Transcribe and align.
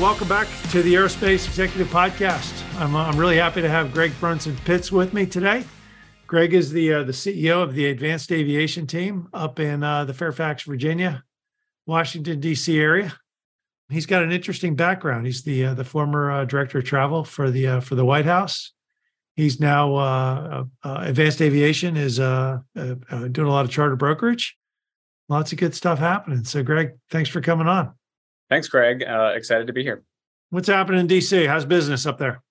welcome 0.00 0.28
back 0.28 0.46
to 0.70 0.80
the 0.80 0.94
Aerospace 0.94 1.46
Executive 1.46 1.88
Podcast. 1.88 2.62
I'm, 2.80 2.94
uh, 2.94 3.06
I'm 3.06 3.16
really 3.16 3.36
happy 3.36 3.60
to 3.62 3.68
have 3.68 3.92
Gregg 3.92 4.12
Brunson-Pitts 4.20 4.92
with 4.92 5.12
me 5.12 5.26
today. 5.26 5.64
Gregg 6.28 6.54
is 6.54 6.70
the 6.70 6.92
uh, 6.92 7.02
the 7.02 7.12
CEO 7.12 7.62
of 7.62 7.74
the 7.74 7.86
Advanced 7.86 8.30
Aviation 8.30 8.86
Team 8.86 9.28
up 9.32 9.58
in 9.58 9.82
uh, 9.82 10.04
the 10.04 10.14
Fairfax, 10.14 10.62
Virginia, 10.62 11.24
Washington 11.86 12.38
D.C. 12.38 12.78
area. 12.78 13.12
He's 13.88 14.06
got 14.06 14.22
an 14.22 14.30
interesting 14.30 14.76
background. 14.76 15.26
He's 15.26 15.42
the 15.42 15.66
uh, 15.66 15.74
the 15.74 15.84
former 15.84 16.30
uh, 16.30 16.44
director 16.44 16.78
of 16.78 16.84
travel 16.84 17.24
for 17.24 17.50
the 17.50 17.66
uh, 17.66 17.80
for 17.80 17.96
the 17.96 18.04
White 18.04 18.26
House. 18.26 18.72
He's 19.34 19.58
now 19.58 20.68
Advanced 20.84 21.42
Aviation 21.42 21.96
is 21.96 22.16
doing 22.16 22.58
a 22.74 23.50
lot 23.50 23.64
of 23.64 23.70
charter 23.70 23.96
brokerage. 23.96 24.56
Lots 25.28 25.52
of 25.52 25.58
good 25.58 25.74
stuff 25.74 25.98
happening. 25.98 26.44
So, 26.44 26.62
Gregg, 26.62 26.92
thanks 27.10 27.30
for 27.30 27.40
coming 27.40 27.66
on. 27.68 27.94
Thanks, 28.50 28.68
Greg. 28.68 29.02
Uh, 29.02 29.32
excited 29.34 29.66
to 29.66 29.72
be 29.72 29.82
here. 29.82 30.02
What's 30.50 30.68
happening 30.68 31.00
in 31.00 31.08
DC? 31.08 31.46
How's 31.46 31.66
business 31.66 32.06
up 32.06 32.18
there? 32.18 32.42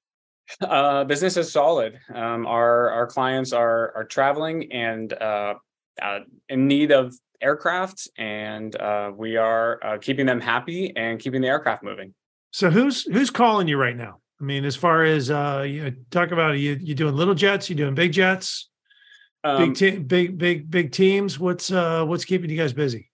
Uh, 0.61 1.03
business 1.03 1.35
is 1.35 1.51
solid. 1.51 1.99
Um, 2.13 2.45
our 2.45 2.89
our 2.91 3.07
clients 3.07 3.51
are 3.51 3.91
are 3.95 4.05
traveling 4.05 4.71
and 4.71 5.11
uh, 5.11 5.55
uh 6.01 6.19
in 6.47 6.67
need 6.67 6.93
of 6.93 7.13
aircraft, 7.41 8.07
and 8.17 8.73
uh, 8.79 9.11
we 9.13 9.35
are 9.35 9.83
uh, 9.83 9.97
keeping 9.97 10.25
them 10.25 10.39
happy 10.39 10.95
and 10.95 11.19
keeping 11.19 11.41
the 11.41 11.49
aircraft 11.49 11.83
moving. 11.83 12.13
So 12.51 12.69
who's 12.69 13.03
who's 13.03 13.29
calling 13.29 13.67
you 13.67 13.77
right 13.77 13.97
now? 13.97 14.21
I 14.39 14.45
mean, 14.45 14.63
as 14.63 14.75
far 14.75 15.03
as 15.03 15.27
you 15.27 15.95
talk 16.11 16.31
about, 16.31 16.57
you 16.57 16.77
you 16.79 16.95
doing 16.95 17.15
little 17.15 17.35
jets, 17.35 17.69
you 17.69 17.75
doing 17.75 17.93
big 17.93 18.13
jets, 18.13 18.69
um, 19.43 19.57
big 19.57 19.75
te- 19.75 19.99
big 19.99 20.37
big 20.37 20.71
big 20.71 20.91
teams. 20.93 21.37
What's 21.37 21.71
what's 21.71 22.23
keeping 22.23 22.49
you 22.49 22.57
guys 22.57 22.71
busy? 22.71 23.09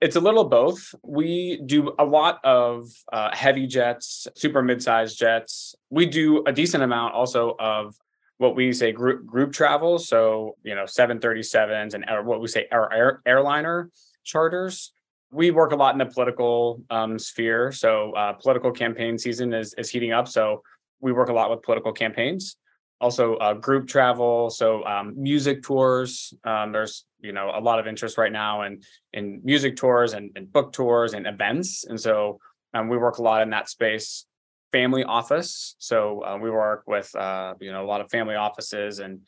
It's 0.00 0.16
a 0.16 0.20
little 0.20 0.44
both. 0.44 0.94
We 1.02 1.60
do 1.64 1.94
a 1.98 2.04
lot 2.04 2.40
of 2.44 2.88
uh, 3.12 3.34
heavy 3.34 3.66
jets, 3.66 4.28
super 4.34 4.62
mid-sized 4.62 5.18
jets. 5.18 5.74
We 5.88 6.04
do 6.04 6.44
a 6.46 6.52
decent 6.52 6.82
amount 6.82 7.14
also 7.14 7.56
of 7.58 7.96
what 8.36 8.54
we 8.54 8.74
say 8.74 8.92
group 8.92 9.24
group 9.24 9.52
travel. 9.52 9.98
So 9.98 10.56
you 10.62 10.74
know, 10.74 10.84
737s 10.84 11.94
and 11.94 12.26
what 12.26 12.40
we 12.40 12.48
say 12.48 12.66
our 12.70 12.92
air, 12.92 13.22
airliner 13.24 13.90
charters. 14.22 14.92
We 15.32 15.50
work 15.50 15.72
a 15.72 15.76
lot 15.76 15.94
in 15.94 15.98
the 15.98 16.06
political 16.06 16.82
um, 16.90 17.18
sphere. 17.18 17.72
So 17.72 18.12
uh, 18.12 18.34
political 18.34 18.72
campaign 18.72 19.18
season 19.18 19.54
is 19.54 19.72
is 19.74 19.88
heating 19.88 20.12
up. 20.12 20.28
So 20.28 20.62
we 21.00 21.12
work 21.12 21.30
a 21.30 21.32
lot 21.32 21.50
with 21.50 21.62
political 21.62 21.92
campaigns 21.92 22.56
also 23.00 23.36
uh, 23.36 23.52
group 23.52 23.86
travel 23.86 24.48
so 24.50 24.84
um, 24.84 25.14
music 25.16 25.62
tours 25.62 26.32
um, 26.44 26.72
there's 26.72 27.04
you 27.20 27.32
know 27.32 27.50
a 27.54 27.60
lot 27.60 27.78
of 27.78 27.86
interest 27.86 28.16
right 28.16 28.32
now 28.32 28.62
in 28.62 28.80
in 29.12 29.40
music 29.44 29.76
tours 29.76 30.14
and, 30.14 30.30
and 30.36 30.52
book 30.52 30.72
tours 30.72 31.12
and 31.12 31.26
events 31.26 31.84
and 31.84 32.00
so 32.00 32.38
um, 32.76 32.88
we 32.88 32.96
work 32.96 33.18
a 33.18 33.22
lot 33.22 33.42
in 33.42 33.50
that 33.50 33.68
space. 33.68 34.26
Family 34.72 35.04
office 35.04 35.76
so 35.78 36.22
uh, 36.24 36.36
we 36.36 36.50
work 36.50 36.82
with 36.86 37.14
uh, 37.14 37.54
you 37.60 37.72
know 37.72 37.84
a 37.84 37.86
lot 37.86 38.00
of 38.00 38.10
family 38.10 38.34
offices 38.34 38.98
and 38.98 39.20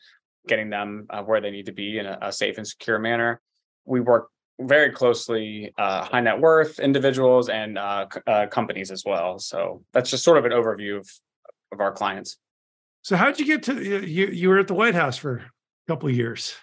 getting 0.47 0.69
them 0.69 1.07
uh, 1.09 1.23
where 1.23 1.41
they 1.41 1.49
need 1.49 1.65
to 1.65 1.71
be 1.71 1.97
in 1.97 2.05
a, 2.05 2.17
a, 2.21 2.31
safe 2.31 2.57
and 2.57 2.67
secure 2.67 2.99
manner. 2.99 3.41
We 3.85 3.99
work 3.99 4.29
very 4.59 4.91
closely 4.91 5.73
uh, 5.77 6.03
high 6.03 6.19
net 6.19 6.39
worth 6.39 6.79
individuals 6.79 7.49
and 7.49 7.77
uh, 7.79 8.05
companies 8.51 8.91
as 8.91 9.03
well 9.05 9.39
so 9.39 9.81
that's 9.93 10.09
just 10.09 10.25
sort 10.25 10.37
of 10.37 10.43
an 10.43 10.51
overview 10.51 10.97
of, 10.97 11.09
of 11.71 11.79
our 11.79 11.93
clients 11.93 12.37
so 13.01 13.15
how'd 13.15 13.39
you 13.39 13.45
get 13.45 13.63
to 13.63 13.81
you? 13.81 14.27
You 14.27 14.49
were 14.49 14.59
at 14.59 14.67
the 14.67 14.73
White 14.73 14.95
House 14.95 15.17
for 15.17 15.37
a 15.37 15.43
couple 15.87 16.09
of 16.09 16.15
years. 16.15 16.55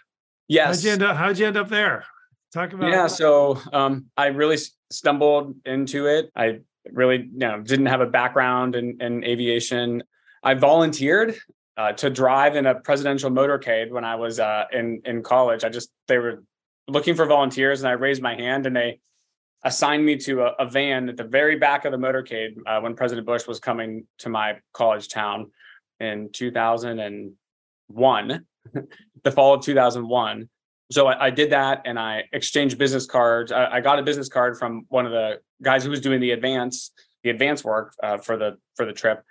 Yes. 0.48 0.76
How'd 0.76 0.84
you 0.84 0.90
end 0.92 1.02
up? 1.02 1.16
How'd 1.16 1.38
you 1.38 1.46
end 1.46 1.56
up 1.56 1.68
there? 1.68 2.04
Talk 2.52 2.72
about. 2.72 2.90
Yeah. 2.90 3.06
So 3.06 3.60
um, 3.72 4.06
I 4.16 4.26
really 4.26 4.58
stumbled 4.90 5.56
into 5.64 6.06
it. 6.06 6.30
I 6.36 6.60
really 6.92 7.16
you 7.16 7.38
know 7.38 7.60
didn't 7.60 7.86
have 7.86 8.00
a 8.00 8.06
background 8.06 8.76
in, 8.76 9.00
in 9.00 9.24
aviation. 9.24 10.02
I 10.42 10.54
volunteered 10.54 11.36
uh, 11.76 11.92
to 11.92 12.10
drive 12.10 12.56
in 12.56 12.66
a 12.66 12.74
presidential 12.76 13.30
motorcade 13.30 13.90
when 13.90 14.04
I 14.04 14.16
was 14.16 14.38
uh, 14.38 14.64
in 14.72 15.02
in 15.04 15.22
college. 15.22 15.64
I 15.64 15.68
just 15.68 15.90
they 16.06 16.18
were 16.18 16.44
looking 16.86 17.14
for 17.14 17.26
volunteers, 17.26 17.80
and 17.80 17.88
I 17.88 17.92
raised 17.92 18.22
my 18.22 18.34
hand, 18.34 18.66
and 18.66 18.76
they 18.76 19.00
assigned 19.64 20.04
me 20.04 20.16
to 20.16 20.42
a, 20.42 20.52
a 20.60 20.66
van 20.68 21.08
at 21.08 21.16
the 21.16 21.24
very 21.24 21.56
back 21.56 21.84
of 21.84 21.92
the 21.92 21.98
motorcade 21.98 22.56
uh, 22.66 22.80
when 22.80 22.94
President 22.94 23.26
Bush 23.26 23.46
was 23.48 23.58
coming 23.58 24.06
to 24.18 24.28
my 24.28 24.58
college 24.72 25.08
town 25.08 25.50
in 26.00 26.30
2001, 26.32 28.46
the 29.22 29.32
fall 29.32 29.54
of 29.54 29.62
2001. 29.62 30.48
So 30.90 31.08
I, 31.08 31.26
I, 31.26 31.30
did 31.30 31.50
that 31.50 31.82
and 31.84 31.98
I 31.98 32.24
exchanged 32.32 32.78
business 32.78 33.06
cards. 33.06 33.50
I, 33.50 33.66
I, 33.66 33.80
got 33.80 33.98
a 33.98 34.02
business 34.02 34.28
card 34.28 34.56
from 34.56 34.86
one 34.88 35.04
of 35.04 35.12
the 35.12 35.40
guys 35.62 35.82
who 35.82 35.90
was 35.90 36.00
doing 36.00 36.20
the 36.20 36.30
advance, 36.30 36.92
the 37.24 37.30
advance 37.30 37.64
work 37.64 37.94
uh, 38.02 38.18
for 38.18 38.36
the 38.36 38.56
for 38.76 38.86
the 38.86 38.92
trip, 38.92 39.22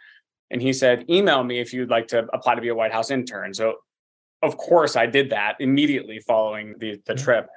and 0.51 0.61
he 0.61 0.73
said, 0.73 1.05
"Email 1.09 1.43
me 1.43 1.59
if 1.59 1.71
you'd 1.71 1.89
like 1.89 2.07
to 2.07 2.27
apply 2.33 2.55
to 2.55 2.61
be 2.61 2.67
a 2.67 2.75
White 2.75 2.91
House 2.91 3.09
intern." 3.09 3.53
So, 3.53 3.75
of 4.41 4.57
course, 4.57 4.97
I 4.97 5.05
did 5.05 5.29
that 5.29 5.55
immediately 5.59 6.19
following 6.19 6.75
the 6.77 7.01
the 7.05 7.13
mm-hmm. 7.13 7.23
trip. 7.23 7.47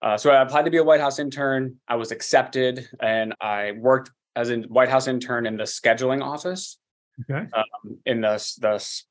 Uh, 0.00 0.16
so 0.16 0.30
I 0.30 0.42
applied 0.42 0.66
to 0.66 0.70
be 0.70 0.76
a 0.76 0.84
White 0.84 1.00
House 1.00 1.18
intern. 1.18 1.74
I 1.88 1.96
was 1.96 2.12
accepted, 2.12 2.88
and 3.00 3.34
I 3.40 3.72
worked 3.72 4.12
as 4.36 4.50
a 4.50 4.58
White 4.58 4.88
House 4.88 5.08
intern 5.08 5.46
in 5.46 5.56
the 5.56 5.64
scheduling 5.64 6.22
office 6.22 6.78
okay. 7.22 7.46
um, 7.52 7.98
in 8.06 8.20
the, 8.20 8.36
the 8.60 9.02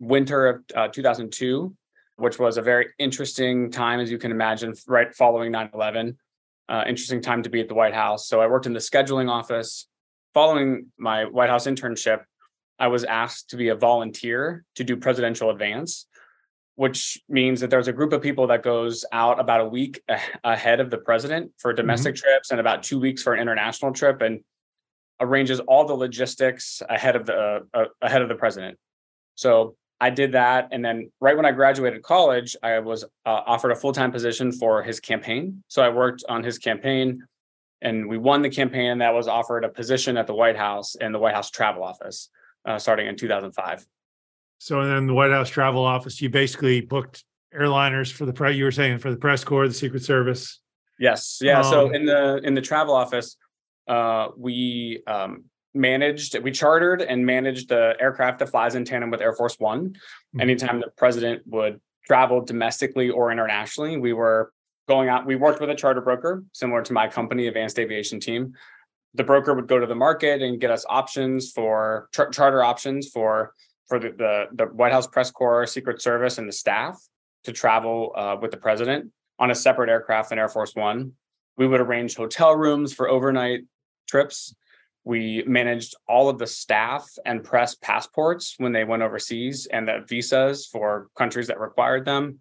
winter 0.00 0.46
of 0.46 0.64
uh, 0.74 0.88
2002, 0.88 1.74
which 2.16 2.38
was 2.38 2.56
a 2.56 2.62
very 2.62 2.88
interesting 2.98 3.70
time, 3.70 4.00
as 4.00 4.10
you 4.10 4.18
can 4.18 4.30
imagine, 4.30 4.74
right 4.86 5.14
following 5.14 5.52
9 5.52 5.70
11. 5.74 6.18
Uh, 6.68 6.84
interesting 6.86 7.20
time 7.20 7.42
to 7.42 7.50
be 7.50 7.60
at 7.60 7.68
the 7.68 7.74
White 7.74 7.94
House. 7.94 8.26
So 8.26 8.40
I 8.40 8.46
worked 8.46 8.66
in 8.66 8.72
the 8.72 8.78
scheduling 8.78 9.30
office. 9.30 9.86
Following 10.32 10.86
my 10.98 11.26
White 11.26 11.50
House 11.50 11.66
internship, 11.66 12.22
I 12.78 12.88
was 12.88 13.04
asked 13.04 13.50
to 13.50 13.56
be 13.56 13.68
a 13.68 13.74
volunteer 13.74 14.64
to 14.76 14.84
do 14.84 14.96
presidential 14.96 15.50
advance, 15.50 16.06
which 16.74 17.18
means 17.28 17.60
that 17.60 17.70
there's 17.70 17.86
a 17.86 17.92
group 17.92 18.12
of 18.12 18.20
people 18.20 18.48
that 18.48 18.62
goes 18.62 19.04
out 19.12 19.38
about 19.38 19.60
a 19.60 19.64
week 19.64 20.02
ahead 20.42 20.80
of 20.80 20.90
the 20.90 20.98
president 20.98 21.52
for 21.58 21.72
domestic 21.72 22.14
mm-hmm. 22.14 22.24
trips 22.24 22.50
and 22.50 22.58
about 22.58 22.82
two 22.82 22.98
weeks 22.98 23.22
for 23.22 23.34
an 23.34 23.40
international 23.40 23.92
trip. 23.92 24.22
And 24.22 24.40
arranges 25.20 25.60
all 25.60 25.86
the 25.86 25.94
logistics 25.94 26.82
ahead 26.88 27.16
of 27.16 27.26
the 27.26 27.34
uh, 27.34 27.60
uh, 27.74 27.84
ahead 28.02 28.22
of 28.22 28.28
the 28.28 28.34
president. 28.34 28.78
So 29.34 29.76
I 30.00 30.10
did 30.10 30.32
that, 30.32 30.68
and 30.72 30.84
then 30.84 31.10
right 31.20 31.36
when 31.36 31.46
I 31.46 31.52
graduated 31.52 32.02
college, 32.02 32.56
I 32.62 32.78
was 32.80 33.04
uh, 33.04 33.40
offered 33.46 33.70
a 33.70 33.76
full 33.76 33.92
time 33.92 34.12
position 34.12 34.52
for 34.52 34.82
his 34.82 35.00
campaign. 35.00 35.62
So 35.68 35.82
I 35.82 35.88
worked 35.88 36.24
on 36.28 36.42
his 36.42 36.58
campaign, 36.58 37.26
and 37.80 38.08
we 38.08 38.18
won 38.18 38.42
the 38.42 38.50
campaign. 38.50 38.90
And 38.90 39.00
that 39.00 39.14
was 39.14 39.28
offered 39.28 39.64
a 39.64 39.68
position 39.68 40.16
at 40.16 40.26
the 40.26 40.34
White 40.34 40.56
House 40.56 40.94
in 40.96 41.12
the 41.12 41.18
White 41.18 41.34
House 41.34 41.50
Travel 41.50 41.82
Office, 41.82 42.28
uh, 42.64 42.78
starting 42.78 43.06
in 43.06 43.16
2005. 43.16 43.86
So 44.58 44.80
in 44.80 45.06
the 45.06 45.14
White 45.14 45.30
House 45.30 45.48
Travel 45.48 45.84
Office, 45.84 46.20
you 46.20 46.28
basically 46.28 46.80
booked 46.80 47.24
airliners 47.54 48.12
for 48.12 48.26
the 48.26 48.32
press. 48.32 48.56
You 48.56 48.64
were 48.64 48.72
saying 48.72 48.98
for 48.98 49.10
the 49.10 49.16
press 49.16 49.44
corps, 49.44 49.68
the 49.68 49.74
Secret 49.74 50.02
Service. 50.02 50.60
Yes, 50.98 51.38
yeah. 51.40 51.60
Um, 51.60 51.64
so 51.64 51.90
in 51.90 52.06
the 52.06 52.40
in 52.44 52.54
the 52.54 52.60
travel 52.60 52.94
office, 52.94 53.36
uh, 53.88 54.28
we 54.36 55.02
um, 55.06 55.44
managed, 55.74 56.38
we 56.38 56.50
chartered 56.50 57.02
and 57.02 57.24
managed 57.26 57.68
the 57.68 57.94
aircraft 58.00 58.38
that 58.38 58.50
flies 58.50 58.74
in 58.74 58.84
tandem 58.84 59.10
with 59.10 59.20
Air 59.20 59.34
Force 59.34 59.58
One. 59.58 59.90
Mm-hmm. 59.90 60.40
Anytime 60.40 60.80
the 60.80 60.90
president 60.96 61.42
would 61.46 61.80
travel 62.06 62.40
domestically 62.40 63.10
or 63.10 63.32
internationally, 63.32 63.96
we 63.96 64.12
were 64.12 64.52
going 64.88 65.08
out. 65.08 65.26
We 65.26 65.36
worked 65.36 65.60
with 65.60 65.70
a 65.70 65.74
charter 65.74 66.00
broker, 66.00 66.44
similar 66.52 66.82
to 66.82 66.92
my 66.92 67.08
company, 67.08 67.46
Advanced 67.46 67.78
Aviation 67.78 68.20
Team. 68.20 68.54
The 69.14 69.24
broker 69.24 69.54
would 69.54 69.68
go 69.68 69.78
to 69.78 69.86
the 69.86 69.94
market 69.94 70.42
and 70.42 70.60
get 70.60 70.70
us 70.70 70.84
options 70.88 71.52
for 71.52 72.08
char- 72.12 72.30
charter 72.30 72.62
options 72.62 73.08
for 73.08 73.52
for 73.88 73.98
the, 73.98 74.10
the, 74.16 74.44
the 74.52 74.64
White 74.72 74.92
House 74.92 75.06
press 75.06 75.30
corps, 75.30 75.66
Secret 75.66 76.00
Service, 76.00 76.38
and 76.38 76.48
the 76.48 76.52
staff 76.52 76.98
to 77.44 77.52
travel 77.52 78.12
uh, 78.16 78.36
with 78.40 78.50
the 78.50 78.56
president 78.56 79.12
on 79.38 79.50
a 79.50 79.54
separate 79.54 79.90
aircraft 79.90 80.30
than 80.30 80.38
Air 80.38 80.48
Force 80.48 80.74
One. 80.74 81.12
We 81.56 81.66
would 81.66 81.80
arrange 81.80 82.16
hotel 82.16 82.56
rooms 82.56 82.92
for 82.92 83.08
overnight 83.08 83.60
trips. 84.06 84.54
We 85.04 85.44
managed 85.46 85.94
all 86.08 86.28
of 86.28 86.38
the 86.38 86.46
staff 86.46 87.06
and 87.26 87.44
press 87.44 87.74
passports 87.74 88.54
when 88.58 88.72
they 88.72 88.84
went 88.84 89.02
overseas 89.02 89.66
and 89.66 89.86
the 89.86 90.04
visas 90.08 90.66
for 90.66 91.08
countries 91.16 91.48
that 91.48 91.60
required 91.60 92.06
them. 92.06 92.40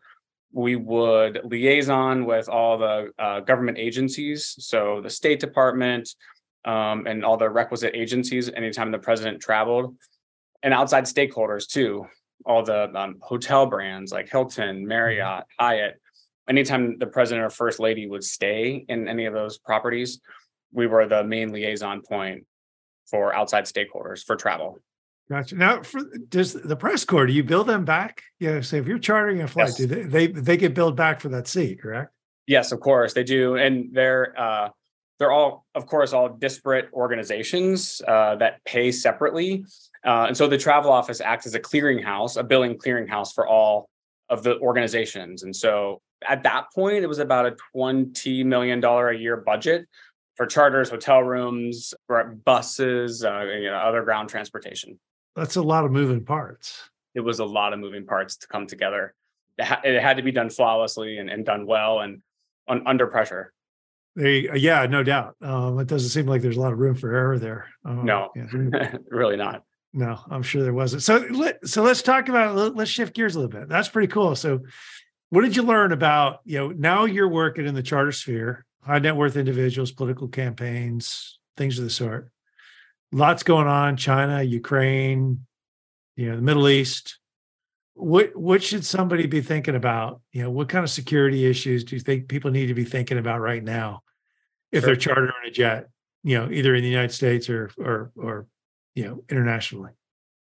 We 0.54 0.76
would 0.76 1.42
liaison 1.44 2.26
with 2.26 2.48
all 2.48 2.78
the 2.78 3.12
uh, 3.20 3.42
government 3.42 3.78
agencies, 3.78 4.56
so 4.60 5.02
the 5.02 5.10
State 5.10 5.40
Department 5.40 6.08
um, 6.64 7.06
and 7.08 7.26
all 7.26 7.38
the 7.38 7.50
requisite 7.50 7.96
agencies 7.96 8.50
anytime 8.50 8.92
the 8.92 9.00
president 9.00 9.42
traveled, 9.42 9.98
and 10.62 10.74
outside 10.74 11.04
stakeholders 11.04 11.68
too, 11.68 12.06
all 12.46 12.64
the 12.64 12.96
um, 12.96 13.18
hotel 13.22 13.66
brands 13.66 14.12
like 14.12 14.30
Hilton, 14.30 14.88
Marriott, 14.88 15.44
Hyatt. 15.60 16.00
Anytime 16.48 16.98
the 17.00 17.08
president 17.08 17.46
or 17.46 17.50
first 17.50 17.80
lady 17.80 18.08
would 18.08 18.24
stay 18.24 18.86
in 18.88 19.08
any 19.08 19.26
of 19.26 19.34
those 19.34 19.58
properties, 19.58 20.22
we 20.74 20.88
were 20.88 21.06
the 21.08 21.24
main 21.24 21.52
liaison 21.52 22.02
point 22.02 22.46
for 23.06 23.34
outside 23.34 23.66
stakeholders 23.66 24.24
for 24.24 24.36
travel. 24.36 24.80
Gotcha. 25.30 25.56
Now, 25.56 25.82
for 25.82 26.02
does 26.30 26.54
the 26.54 26.76
press 26.76 27.06
corps, 27.06 27.26
do 27.26 27.34
you 27.34 27.44
bill 27.44 27.64
them 27.64 27.86
back? 27.86 28.24
Yeah. 28.40 28.62
So 28.62 28.76
if 28.76 28.88
you're 28.88 29.00
chartering 29.00 29.42
a 29.42 29.48
flight, 29.48 29.70
yes. 29.70 29.78
do 29.78 29.88
they, 29.88 30.04
they 30.04 30.28
they 30.28 30.58
get 30.58 30.74
billed 30.74 30.98
back 30.98 31.22
for 31.22 31.30
that 31.30 31.48
seat, 31.48 31.82
correct? 31.82 32.12
Yes, 32.46 32.74
of 32.74 32.82
course 32.82 33.14
they 33.14 33.24
do, 33.24 33.56
and 33.56 33.94
they're 33.94 34.38
uh, 34.38 34.70
they're 35.20 35.32
all, 35.32 35.66
of 35.76 35.86
course, 35.86 36.12
all 36.12 36.30
disparate 36.30 36.90
organizations 36.94 38.02
uh, 38.08 38.36
that 38.36 38.64
pay 38.66 38.92
separately. 38.92 39.66
Uh, 40.06 40.26
and 40.28 40.36
so 40.36 40.48
the 40.48 40.58
travel 40.58 40.92
office 40.92 41.22
acts 41.22 41.46
as 41.46 41.56
a 41.56 41.60
clearinghouse, 41.60 42.36
a 42.36 42.44
billing 42.44 42.78
clearinghouse 42.78 43.34
for 43.34 43.48
all 43.48 43.90
of 44.30 44.44
the 44.44 44.60
organizations. 44.60 45.44
And 45.44 45.56
so 45.56 46.02
at 46.28 46.44
that 46.44 46.66
point, 46.74 47.04
it 47.04 47.08
was 47.08 47.20
about 47.20 47.46
a 47.46 47.56
$20 47.76 48.44
million 48.46 48.84
a 48.84 49.14
year 49.14 49.38
budget 49.38 49.88
for 50.36 50.46
charters, 50.46 50.90
hotel 50.90 51.22
rooms, 51.22 51.94
buses, 52.46 53.24
uh, 53.24 53.44
you 53.44 53.70
know, 53.70 53.78
other 53.78 54.04
ground 54.04 54.30
transportation. 54.30 55.00
That's 55.36 55.56
a 55.56 55.62
lot 55.62 55.86
of 55.86 55.92
moving 55.92 56.24
parts. 56.26 56.90
It 57.16 57.22
was 57.22 57.40
a 57.40 57.46
lot 57.46 57.74
of 57.74 57.80
moving 57.80 58.06
parts 58.06 58.38
to 58.38 58.48
come 58.48 58.68
together. 58.68 59.14
It, 59.58 59.66
ha- 59.66 59.82
it 59.84 60.02
had 60.02 60.18
to 60.18 60.24
be 60.24 60.32
done 60.32 60.50
flawlessly 60.50 61.18
and, 61.18 61.30
and 61.30 61.46
done 61.46 61.68
well 61.68 62.00
and 62.00 62.22
on, 62.68 62.88
under 62.88 63.08
pressure. 63.08 63.54
They, 64.16 64.48
uh, 64.48 64.56
yeah, 64.56 64.86
no 64.86 65.04
doubt. 65.04 65.36
Um, 65.42 65.80
it 65.80 65.88
doesn't 65.88 66.10
seem 66.10 66.28
like 66.28 66.42
there's 66.42 66.58
a 66.58 66.62
lot 66.62 66.74
of 66.74 66.80
room 66.80 66.96
for 66.96 67.14
error 67.14 67.40
there. 67.40 67.68
Um, 67.86 68.06
no, 68.06 68.30
yeah. 68.36 68.96
really 69.10 69.38
not. 69.38 69.64
No, 69.94 70.20
I'm 70.30 70.42
sure 70.42 70.64
there 70.64 70.74
wasn't. 70.74 71.04
So, 71.04 71.18
let, 71.30 71.68
so 71.68 71.84
let's 71.84 72.02
talk 72.02 72.30
about. 72.30 72.76
Let's 72.76 72.90
shift 72.90 73.14
gears 73.16 73.36
a 73.36 73.40
little 73.40 73.60
bit. 73.60 73.70
That's 73.70 73.90
pretty 73.90 74.12
cool. 74.12 74.36
So, 74.36 74.62
what 75.30 75.42
did 75.42 75.56
you 75.56 75.62
learn 75.62 75.92
about? 75.92 76.40
You 76.46 76.58
know, 76.58 76.68
now 76.70 77.06
you're 77.06 77.28
working 77.28 77.68
in 77.68 77.76
the 77.76 77.84
charter 77.84 78.12
sphere, 78.12 78.66
high 78.86 79.00
net 79.00 79.16
worth 79.16 79.38
individuals, 79.38 79.92
political 79.92 80.28
campaigns, 80.28 81.40
things 81.58 81.78
of 81.78 81.86
the 81.86 81.90
sort. 81.90 82.30
Lots 83.12 83.44
going 83.44 83.68
on. 83.68 83.98
China, 83.98 84.42
Ukraine, 84.42 85.46
you 86.16 86.30
know, 86.30 86.36
the 86.36 86.42
Middle 86.42 86.68
East. 86.68 87.20
What 87.96 88.36
what 88.36 88.64
should 88.64 88.84
somebody 88.84 89.28
be 89.28 89.42
thinking 89.42 89.76
about? 89.76 90.22
You 90.32 90.44
know, 90.44 90.50
what 90.50 90.70
kind 90.70 90.84
of 90.84 90.90
security 90.90 91.46
issues 91.46 91.84
do 91.84 91.96
you 91.96 92.02
think 92.02 92.28
people 92.28 92.50
need 92.50 92.68
to 92.68 92.74
be 92.74 92.86
thinking 92.86 93.20
about 93.20 93.40
right 93.40 93.64
now 93.64 94.02
if 94.72 94.82
sure. 94.82 94.88
they're 94.88 94.96
chartering 94.96 95.32
a 95.48 95.52
jet? 95.52 95.90
You 96.24 96.40
know, 96.40 96.50
either 96.52 96.74
in 96.74 96.82
the 96.82 96.90
United 96.90 97.14
States 97.14 97.50
or 97.50 97.70
or 97.78 98.12
or 98.16 98.48
you 98.96 99.06
know 99.06 99.24
internationally 99.30 99.92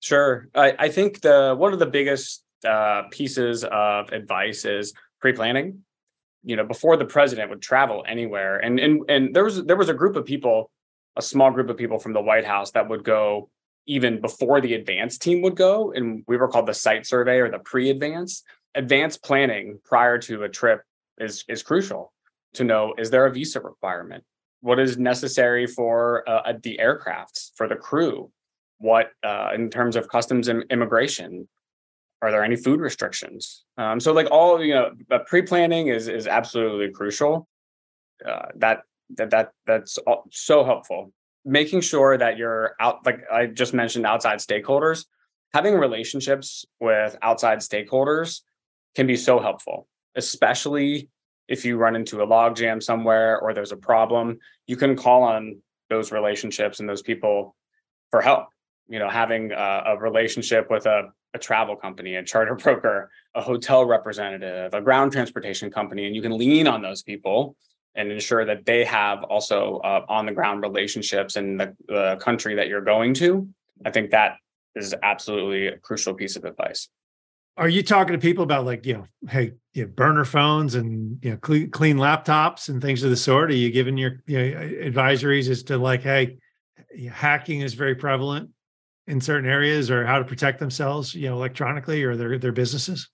sure 0.00 0.48
i, 0.54 0.74
I 0.78 0.88
think 0.88 1.20
the 1.20 1.54
one 1.56 1.72
of 1.72 1.78
the 1.78 1.86
biggest 1.86 2.44
uh, 2.66 3.02
pieces 3.10 3.64
of 3.64 4.12
advice 4.12 4.64
is 4.64 4.92
pre-planning 5.20 5.84
you 6.44 6.56
know 6.56 6.64
before 6.64 6.96
the 6.96 7.04
president 7.04 7.50
would 7.50 7.62
travel 7.62 8.04
anywhere. 8.06 8.58
And 8.58 8.78
and 8.78 9.02
and 9.08 9.34
there 9.34 9.44
was 9.44 9.64
there 9.64 9.76
was 9.76 9.88
a 9.88 9.94
group 9.94 10.16
of 10.16 10.24
people 10.24 10.70
a 11.16 11.22
small 11.22 11.50
group 11.50 11.68
of 11.68 11.76
people 11.76 11.98
from 11.98 12.12
the 12.12 12.20
white 12.20 12.44
house 12.44 12.70
that 12.70 12.88
would 12.88 13.04
go 13.04 13.50
even 13.86 14.20
before 14.20 14.60
the 14.60 14.74
advance 14.74 15.18
team 15.18 15.42
would 15.42 15.56
go 15.56 15.92
and 15.92 16.22
we 16.28 16.36
were 16.36 16.46
called 16.46 16.66
the 16.66 16.74
site 16.74 17.06
survey 17.06 17.38
or 17.38 17.50
the 17.50 17.58
pre-advance. 17.58 18.44
Advanced 18.74 19.22
planning 19.24 19.80
prior 19.84 20.18
to 20.18 20.44
a 20.44 20.48
trip 20.48 20.82
is 21.18 21.44
is 21.48 21.62
crucial 21.62 22.12
to 22.54 22.64
know 22.64 22.94
is 22.98 23.10
there 23.10 23.26
a 23.26 23.32
visa 23.32 23.60
requirement? 23.60 24.22
What 24.60 24.78
is 24.78 24.98
necessary 24.98 25.66
for 25.66 26.28
uh, 26.28 26.52
the 26.62 26.78
aircrafts 26.80 27.50
for 27.56 27.66
the 27.66 27.76
crew? 27.76 28.30
What 28.78 29.10
uh, 29.24 29.50
in 29.54 29.70
terms 29.70 29.96
of 29.96 30.08
customs 30.08 30.48
and 30.48 30.64
immigration 30.70 31.48
are 32.22 32.30
there 32.30 32.44
any 32.44 32.56
food 32.56 32.80
restrictions? 32.80 33.64
Um, 33.76 34.00
so 34.00 34.12
like 34.12 34.28
all 34.30 34.62
you 34.62 34.74
know 34.74 34.90
pre-planning 35.26 35.88
is 35.88 36.08
is 36.08 36.26
absolutely 36.26 36.90
crucial. 36.90 37.48
Uh, 38.24 38.46
that 38.56 38.82
that 39.16 39.30
that 39.30 39.52
that's 39.66 39.98
so 40.30 40.64
helpful. 40.64 41.12
Making 41.44 41.80
sure 41.80 42.18
that 42.18 42.36
you're 42.36 42.74
out 42.78 43.06
like 43.06 43.20
i 43.32 43.46
just 43.46 43.72
mentioned 43.72 44.04
outside 44.04 44.38
stakeholders 44.38 45.06
having 45.54 45.74
relationships 45.74 46.66
with 46.78 47.16
outside 47.22 47.58
stakeholders 47.58 48.42
can 48.94 49.06
be 49.06 49.16
so 49.16 49.38
helpful 49.38 49.88
especially 50.16 51.08
if 51.46 51.64
you 51.64 51.78
run 51.78 51.96
into 51.96 52.20
a 52.20 52.26
logjam 52.26 52.82
somewhere 52.82 53.40
or 53.40 53.54
there's 53.54 53.72
a 53.72 53.76
problem 53.76 54.36
you 54.66 54.76
can 54.76 54.94
call 54.94 55.22
on 55.22 55.56
those 55.90 56.12
relationships 56.12 56.80
and 56.80 56.88
those 56.88 57.02
people 57.02 57.54
for 58.10 58.20
help. 58.20 58.48
You 58.88 58.98
know 58.98 59.08
having 59.08 59.52
a, 59.52 59.82
a 59.86 59.98
relationship 59.98 60.70
with 60.70 60.86
a, 60.86 61.10
a 61.34 61.38
travel 61.38 61.76
company 61.76 62.16
a 62.16 62.22
charter 62.22 62.54
broker 62.62 63.10
a 63.34 63.40
hotel 63.40 63.84
representative 63.84 64.74
a 64.74 64.80
ground 64.80 65.12
transportation 65.12 65.70
company 65.70 66.06
and 66.06 66.16
you 66.16 66.22
can 66.22 66.36
lean 66.36 66.66
on 66.66 66.82
those 66.82 67.02
people 67.02 67.56
and 67.94 68.12
ensure 68.12 68.44
that 68.44 68.64
they 68.64 68.84
have 68.84 69.24
also 69.24 69.78
uh, 69.78 70.04
on 70.08 70.24
the 70.24 70.32
ground 70.32 70.62
relationships 70.62 71.36
in 71.36 71.56
the, 71.56 71.74
the 71.88 72.16
country 72.20 72.54
that 72.54 72.68
you're 72.68 72.80
going 72.80 73.14
to 73.14 73.48
i 73.84 73.90
think 73.90 74.10
that 74.10 74.36
is 74.78 74.94
absolutely 75.02 75.66
a 75.66 75.78
crucial 75.78 76.14
piece 76.14 76.36
of 76.36 76.44
advice. 76.44 76.88
Are 77.56 77.68
you 77.68 77.82
talking 77.82 78.12
to 78.12 78.18
people 78.18 78.44
about 78.44 78.64
like 78.64 78.86
you 78.86 78.94
know 78.94 79.06
hey 79.28 79.52
you 79.74 79.84
know, 79.84 79.88
burner 79.88 80.24
phones 80.24 80.76
and 80.76 81.22
you 81.24 81.32
know 81.32 81.36
clean, 81.38 81.70
clean 81.70 81.96
laptops 81.96 82.68
and 82.68 82.80
things 82.80 83.02
of 83.02 83.10
the 83.10 83.16
sort? 83.16 83.50
Are 83.50 83.54
you 83.54 83.70
giving 83.70 83.96
your 83.96 84.22
you 84.26 84.38
know, 84.38 84.60
advisories 84.90 85.50
as 85.50 85.64
to 85.64 85.76
like 85.76 86.02
hey 86.02 86.38
hacking 87.10 87.60
is 87.60 87.74
very 87.74 87.96
prevalent 87.96 88.50
in 89.08 89.20
certain 89.20 89.48
areas 89.48 89.90
or 89.90 90.06
how 90.06 90.18
to 90.18 90.24
protect 90.24 90.60
themselves, 90.60 91.14
you 91.14 91.28
know, 91.28 91.34
electronically 91.34 92.04
or 92.04 92.14
their 92.16 92.38
their 92.38 92.52
businesses? 92.52 93.08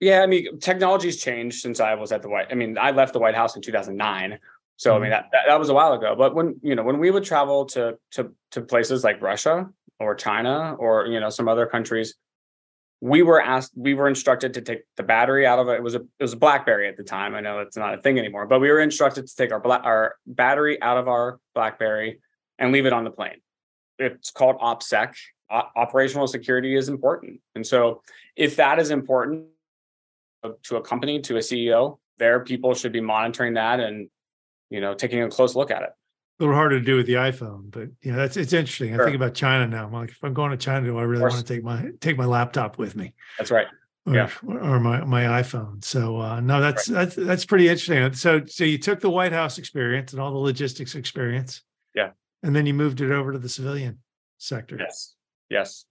Yeah, 0.00 0.20
I 0.20 0.26
mean, 0.26 0.58
technology's 0.58 1.22
changed 1.22 1.60
since 1.60 1.80
I 1.80 1.94
was 1.94 2.12
at 2.12 2.20
the 2.20 2.28
White. 2.28 2.48
I 2.50 2.54
mean, 2.54 2.76
I 2.76 2.90
left 2.90 3.14
the 3.14 3.18
White 3.18 3.34
House 3.34 3.56
in 3.56 3.62
2009, 3.62 4.38
so 4.76 4.90
mm-hmm. 4.90 4.96
I 4.96 5.00
mean 5.00 5.04
mm-hmm. 5.04 5.10
that, 5.10 5.28
that, 5.32 5.42
that 5.48 5.58
was 5.58 5.70
a 5.70 5.74
while 5.74 5.94
ago. 5.94 6.14
But 6.16 6.34
when 6.34 6.56
you 6.62 6.74
know 6.74 6.82
when 6.82 6.98
we 6.98 7.10
would 7.10 7.24
travel 7.24 7.64
to 7.66 7.96
to 8.12 8.32
to 8.50 8.60
places 8.60 9.04
like 9.04 9.22
Russia 9.22 9.70
or 9.98 10.14
China 10.14 10.74
or 10.74 11.06
you 11.06 11.20
know 11.20 11.30
some 11.30 11.48
other 11.48 11.66
countries, 11.66 12.14
we 13.00 13.22
were 13.22 13.40
asked 13.40 13.72
we 13.76 13.94
were 13.94 14.08
instructed 14.08 14.54
to 14.54 14.60
take 14.60 14.82
the 14.96 15.02
battery 15.02 15.46
out 15.46 15.58
of 15.58 15.68
it. 15.68 15.74
It 15.74 15.82
was 15.82 15.94
a 15.94 16.00
it 16.00 16.22
was 16.22 16.32
a 16.32 16.36
BlackBerry 16.36 16.88
at 16.88 16.96
the 16.96 17.04
time. 17.04 17.34
I 17.34 17.40
know 17.40 17.60
it's 17.60 17.76
not 17.76 17.94
a 17.94 18.02
thing 18.02 18.18
anymore, 18.18 18.46
but 18.46 18.60
we 18.60 18.70
were 18.70 18.80
instructed 18.80 19.26
to 19.26 19.36
take 19.36 19.52
our 19.52 19.60
black 19.60 19.82
our 19.84 20.16
battery 20.26 20.82
out 20.82 20.98
of 20.98 21.08
our 21.08 21.38
BlackBerry 21.54 22.20
and 22.58 22.72
leave 22.72 22.84
it 22.84 22.92
on 22.92 23.04
the 23.04 23.10
plane. 23.10 23.40
It's 23.98 24.30
called 24.30 24.58
OPSEC, 24.58 25.14
operational 25.50 26.26
security 26.26 26.74
is 26.74 26.88
important. 26.88 27.40
And 27.54 27.66
so, 27.66 28.02
if 28.36 28.56
that 28.56 28.78
is 28.78 28.90
important 28.90 29.46
to 30.64 30.76
a 30.76 30.80
company, 30.80 31.20
to 31.22 31.36
a 31.36 31.40
CEO, 31.40 31.98
their 32.18 32.40
people 32.40 32.74
should 32.74 32.92
be 32.92 33.00
monitoring 33.00 33.54
that 33.54 33.80
and 33.80 34.08
you 34.70 34.80
know 34.80 34.94
taking 34.94 35.22
a 35.22 35.28
close 35.28 35.54
look 35.54 35.70
at 35.70 35.82
it. 35.82 35.90
A 36.38 36.42
little 36.42 36.54
harder 36.54 36.78
to 36.78 36.84
do 36.84 36.96
with 36.96 37.06
the 37.06 37.14
iPhone, 37.14 37.70
but 37.70 37.88
yeah, 38.02 38.14
that's 38.14 38.36
it's 38.36 38.52
interesting. 38.52 38.94
Sure. 38.94 39.02
I 39.02 39.04
think 39.04 39.16
about 39.16 39.34
China 39.34 39.66
now. 39.66 39.86
I'm 39.86 39.92
like, 39.92 40.10
if 40.10 40.22
I'm 40.22 40.34
going 40.34 40.50
to 40.50 40.56
China, 40.56 40.86
do 40.86 40.98
I 40.98 41.02
really 41.02 41.22
want 41.22 41.34
to 41.34 41.44
take 41.44 41.64
my 41.64 41.90
take 42.00 42.18
my 42.18 42.26
laptop 42.26 42.78
with 42.78 42.94
me? 42.94 43.14
That's 43.38 43.50
right. 43.50 43.66
Or, 44.06 44.14
yeah. 44.14 44.30
or 44.46 44.78
my 44.78 45.02
my 45.04 45.24
iPhone. 45.42 45.82
So 45.82 46.20
uh, 46.20 46.40
no, 46.40 46.60
that's 46.60 46.88
right. 46.88 47.04
that's 47.04 47.16
that's 47.16 47.44
pretty 47.46 47.68
interesting. 47.68 48.12
So 48.12 48.44
so 48.44 48.64
you 48.64 48.78
took 48.78 49.00
the 49.00 49.10
White 49.10 49.32
House 49.32 49.58
experience 49.58 50.12
and 50.12 50.20
all 50.20 50.30
the 50.30 50.38
logistics 50.38 50.94
experience. 50.94 51.62
Yeah. 51.94 52.10
And 52.42 52.54
then 52.54 52.66
you 52.66 52.74
moved 52.74 53.00
it 53.00 53.10
over 53.10 53.32
to 53.32 53.38
the 53.38 53.48
civilian 53.48 53.98
sector. 54.36 54.76
Yes. 54.78 55.15
Yes. 55.48 55.84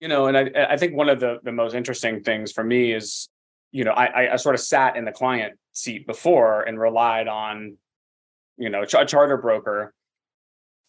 You 0.00 0.08
know, 0.08 0.26
and 0.26 0.36
I, 0.36 0.50
I 0.70 0.76
think 0.76 0.94
one 0.94 1.08
of 1.08 1.20
the, 1.20 1.38
the 1.42 1.52
most 1.52 1.74
interesting 1.74 2.22
things 2.22 2.52
for 2.52 2.64
me 2.64 2.92
is, 2.92 3.28
you 3.70 3.84
know, 3.84 3.92
I, 3.92 4.32
I 4.32 4.36
sort 4.36 4.54
of 4.54 4.60
sat 4.60 4.96
in 4.96 5.04
the 5.04 5.12
client 5.12 5.54
seat 5.72 6.06
before 6.06 6.62
and 6.62 6.78
relied 6.78 7.28
on, 7.28 7.76
you 8.58 8.68
know, 8.68 8.82
a 8.82 8.86
charter 9.06 9.36
broker 9.36 9.94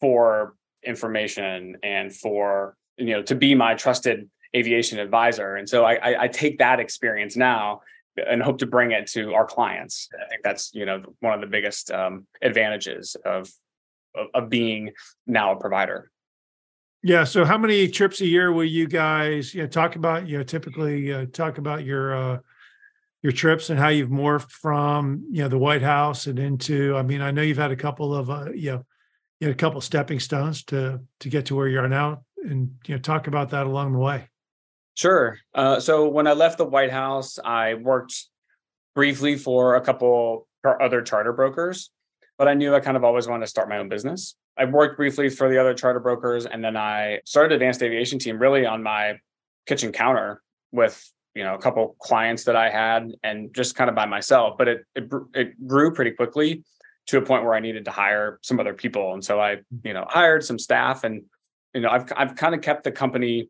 for 0.01 0.55
information 0.83 1.77
and 1.83 2.13
for, 2.13 2.75
you 2.97 3.13
know, 3.13 3.21
to 3.23 3.35
be 3.35 3.55
my 3.55 3.75
trusted 3.75 4.29
aviation 4.55 4.99
advisor. 4.99 5.55
And 5.55 5.67
so 5.67 5.85
I, 5.85 6.23
I, 6.23 6.27
take 6.27 6.59
that 6.59 6.79
experience 6.79 7.35
now 7.35 7.81
and 8.17 8.41
hope 8.43 8.59
to 8.59 8.67
bring 8.67 8.91
it 8.91 9.07
to 9.07 9.33
our 9.33 9.45
clients. 9.45 10.09
I 10.13 10.29
think 10.29 10.43
that's, 10.43 10.71
you 10.75 10.85
know, 10.85 11.01
one 11.21 11.33
of 11.33 11.41
the 11.41 11.47
biggest 11.47 11.89
um, 11.89 12.27
advantages 12.41 13.15
of, 13.25 13.49
of, 14.15 14.27
of 14.33 14.49
being 14.49 14.91
now 15.25 15.53
a 15.53 15.59
provider. 15.59 16.11
Yeah. 17.03 17.25
So, 17.25 17.43
how 17.43 17.57
many 17.57 17.89
trips 17.89 18.21
a 18.21 18.25
year 18.25 18.51
will 18.51 18.63
you 18.63 18.87
guys, 18.87 19.53
you 19.53 19.61
know, 19.61 19.67
talk 19.67 19.97
about? 19.97 20.27
You 20.27 20.37
know, 20.37 20.43
typically 20.43 21.13
uh, 21.13 21.25
talk 21.33 21.57
about 21.57 21.83
your 21.83 22.15
uh, 22.15 22.39
your 23.21 23.33
trips 23.33 23.69
and 23.69 23.77
how 23.77 23.89
you've 23.89 24.09
morphed 24.09 24.51
from 24.51 25.25
you 25.29 25.43
know 25.43 25.49
the 25.49 25.57
White 25.57 25.81
House 25.81 26.27
and 26.27 26.39
into. 26.39 26.95
I 26.95 27.03
mean, 27.03 27.21
I 27.21 27.31
know 27.31 27.41
you've 27.41 27.57
had 27.57 27.71
a 27.71 27.75
couple 27.75 28.15
of 28.15 28.29
uh, 28.29 28.51
you 28.53 28.71
know, 28.71 28.85
you 29.41 29.47
know, 29.47 29.51
a 29.51 29.55
couple 29.55 29.81
stepping 29.81 30.21
stones 30.21 30.63
to 30.65 31.01
to 31.19 31.29
get 31.29 31.47
to 31.47 31.55
where 31.55 31.67
you 31.67 31.79
are 31.79 31.89
now, 31.89 32.23
and 32.37 32.75
you 32.87 32.95
know, 32.95 33.01
talk 33.01 33.27
about 33.27 33.49
that 33.49 33.67
along 33.67 33.91
the 33.91 33.99
way. 33.99 34.29
Sure. 34.95 35.37
Uh, 35.53 35.79
so 35.79 36.07
when 36.07 36.27
I 36.27 36.33
left 36.33 36.57
the 36.57 36.65
White 36.65 36.91
House, 36.91 37.37
I 37.43 37.73
worked 37.73 38.27
briefly 38.95 39.35
for 39.35 39.75
a 39.75 39.81
couple 39.81 40.47
other 40.63 41.01
charter 41.01 41.33
brokers, 41.33 41.89
but 42.37 42.47
I 42.47 42.53
knew 42.53 42.75
I 42.75 42.79
kind 42.79 42.95
of 42.95 43.03
always 43.03 43.27
wanted 43.27 43.45
to 43.45 43.49
start 43.49 43.67
my 43.67 43.79
own 43.79 43.89
business. 43.89 44.35
I 44.57 44.65
worked 44.65 44.97
briefly 44.97 45.29
for 45.29 45.49
the 45.49 45.59
other 45.59 45.73
charter 45.73 45.99
brokers, 45.99 46.45
and 46.45 46.63
then 46.63 46.77
I 46.77 47.21
started 47.25 47.53
Advanced 47.55 47.81
Aviation 47.81 48.19
Team 48.19 48.37
really 48.37 48.65
on 48.65 48.83
my 48.83 49.17
kitchen 49.65 49.91
counter 49.91 50.41
with 50.71 51.03
you 51.33 51.43
know 51.43 51.55
a 51.55 51.57
couple 51.57 51.95
clients 51.99 52.43
that 52.43 52.55
I 52.55 52.69
had, 52.69 53.11
and 53.23 53.53
just 53.53 53.75
kind 53.75 53.89
of 53.89 53.95
by 53.95 54.05
myself. 54.05 54.55
But 54.57 54.67
it 54.67 54.85
it, 54.95 55.09
it 55.33 55.67
grew 55.67 55.93
pretty 55.93 56.11
quickly 56.11 56.63
to 57.07 57.17
a 57.17 57.21
point 57.21 57.43
where 57.43 57.53
I 57.53 57.59
needed 57.59 57.85
to 57.85 57.91
hire 57.91 58.39
some 58.43 58.59
other 58.59 58.73
people, 58.73 59.13
and 59.13 59.23
so 59.23 59.39
I 59.39 59.57
you 59.83 59.93
know 59.93 60.05
hired 60.07 60.43
some 60.43 60.59
staff, 60.59 61.03
and 61.03 61.23
you 61.73 61.81
know 61.81 61.89
I've 61.89 62.11
I've 62.15 62.35
kind 62.35 62.53
of 62.53 62.61
kept 62.61 62.83
the 62.83 62.91
company 62.91 63.49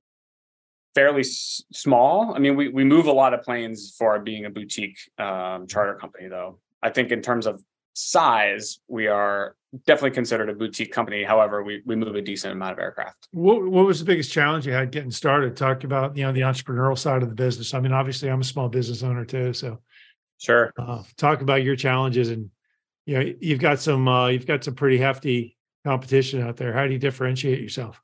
fairly 0.95 1.22
s- 1.22 1.63
small. 1.74 2.33
I 2.33 2.39
mean, 2.39 2.55
we 2.55 2.69
we 2.69 2.83
move 2.83 3.07
a 3.07 3.12
lot 3.12 3.33
of 3.33 3.41
planes 3.41 3.93
for 3.98 4.19
being 4.19 4.45
a 4.45 4.50
boutique 4.50 4.98
um, 5.17 5.67
charter 5.67 5.95
company, 5.95 6.27
though. 6.29 6.60
I 6.81 6.89
think 6.89 7.12
in 7.12 7.22
terms 7.22 7.45
of 7.45 7.62
size, 7.93 8.79
we 8.88 9.07
are 9.07 9.55
definitely 9.86 10.12
considered 10.12 10.50
a 10.50 10.53
boutique 10.53 10.92
company. 10.92 11.24
However, 11.24 11.63
we 11.63 11.82
we 11.86 11.96
move 11.96 12.15
a 12.15 12.22
decent 12.22 12.53
amount 12.53 12.74
of 12.74 12.80
aircraft. 12.80 13.27
What 13.32 13.63
what 13.63 13.86
was 13.86 14.00
the 14.00 14.06
biggest 14.06 14.32
challenge 14.32 14.65
you 14.65 14.74
had 14.74 14.92
getting 14.92 15.12
started? 15.12 15.56
Talk 15.56 15.84
about 15.84 16.15
you 16.15 16.24
know 16.24 16.32
the 16.32 16.42
entrepreneurial 16.42 16.98
side 16.98 17.24
of 17.24 17.30
the 17.30 17.36
business. 17.36 17.74
I 17.74 17.80
mean, 17.80 17.92
obviously, 17.92 18.30
I'm 18.30 18.42
a 18.42 18.46
small 18.46 18.70
business 18.70 19.03
owner 19.03 19.25
too, 19.25 19.53
so 19.53 19.80
sure. 20.39 20.72
Uh, 20.77 21.03
talk 21.18 21.42
about 21.42 21.63
your 21.63 21.75
challenges, 21.75 22.30
and 22.30 22.50
you 23.06 23.20
know 23.20 23.34
you've 23.39 23.60
got 23.60 23.80
some 23.80 24.08
uh, 24.08 24.27
you've 24.27 24.48
got 24.48 24.63
some 24.63 24.75
pretty 24.75 24.98
hefty 24.98 25.58
competition 25.86 26.42
out 26.42 26.58
there. 26.58 26.74
How 26.74 26.86
do 26.86 26.94
you 26.94 27.00
differentiate 27.00 27.60
yourself? 27.60 28.01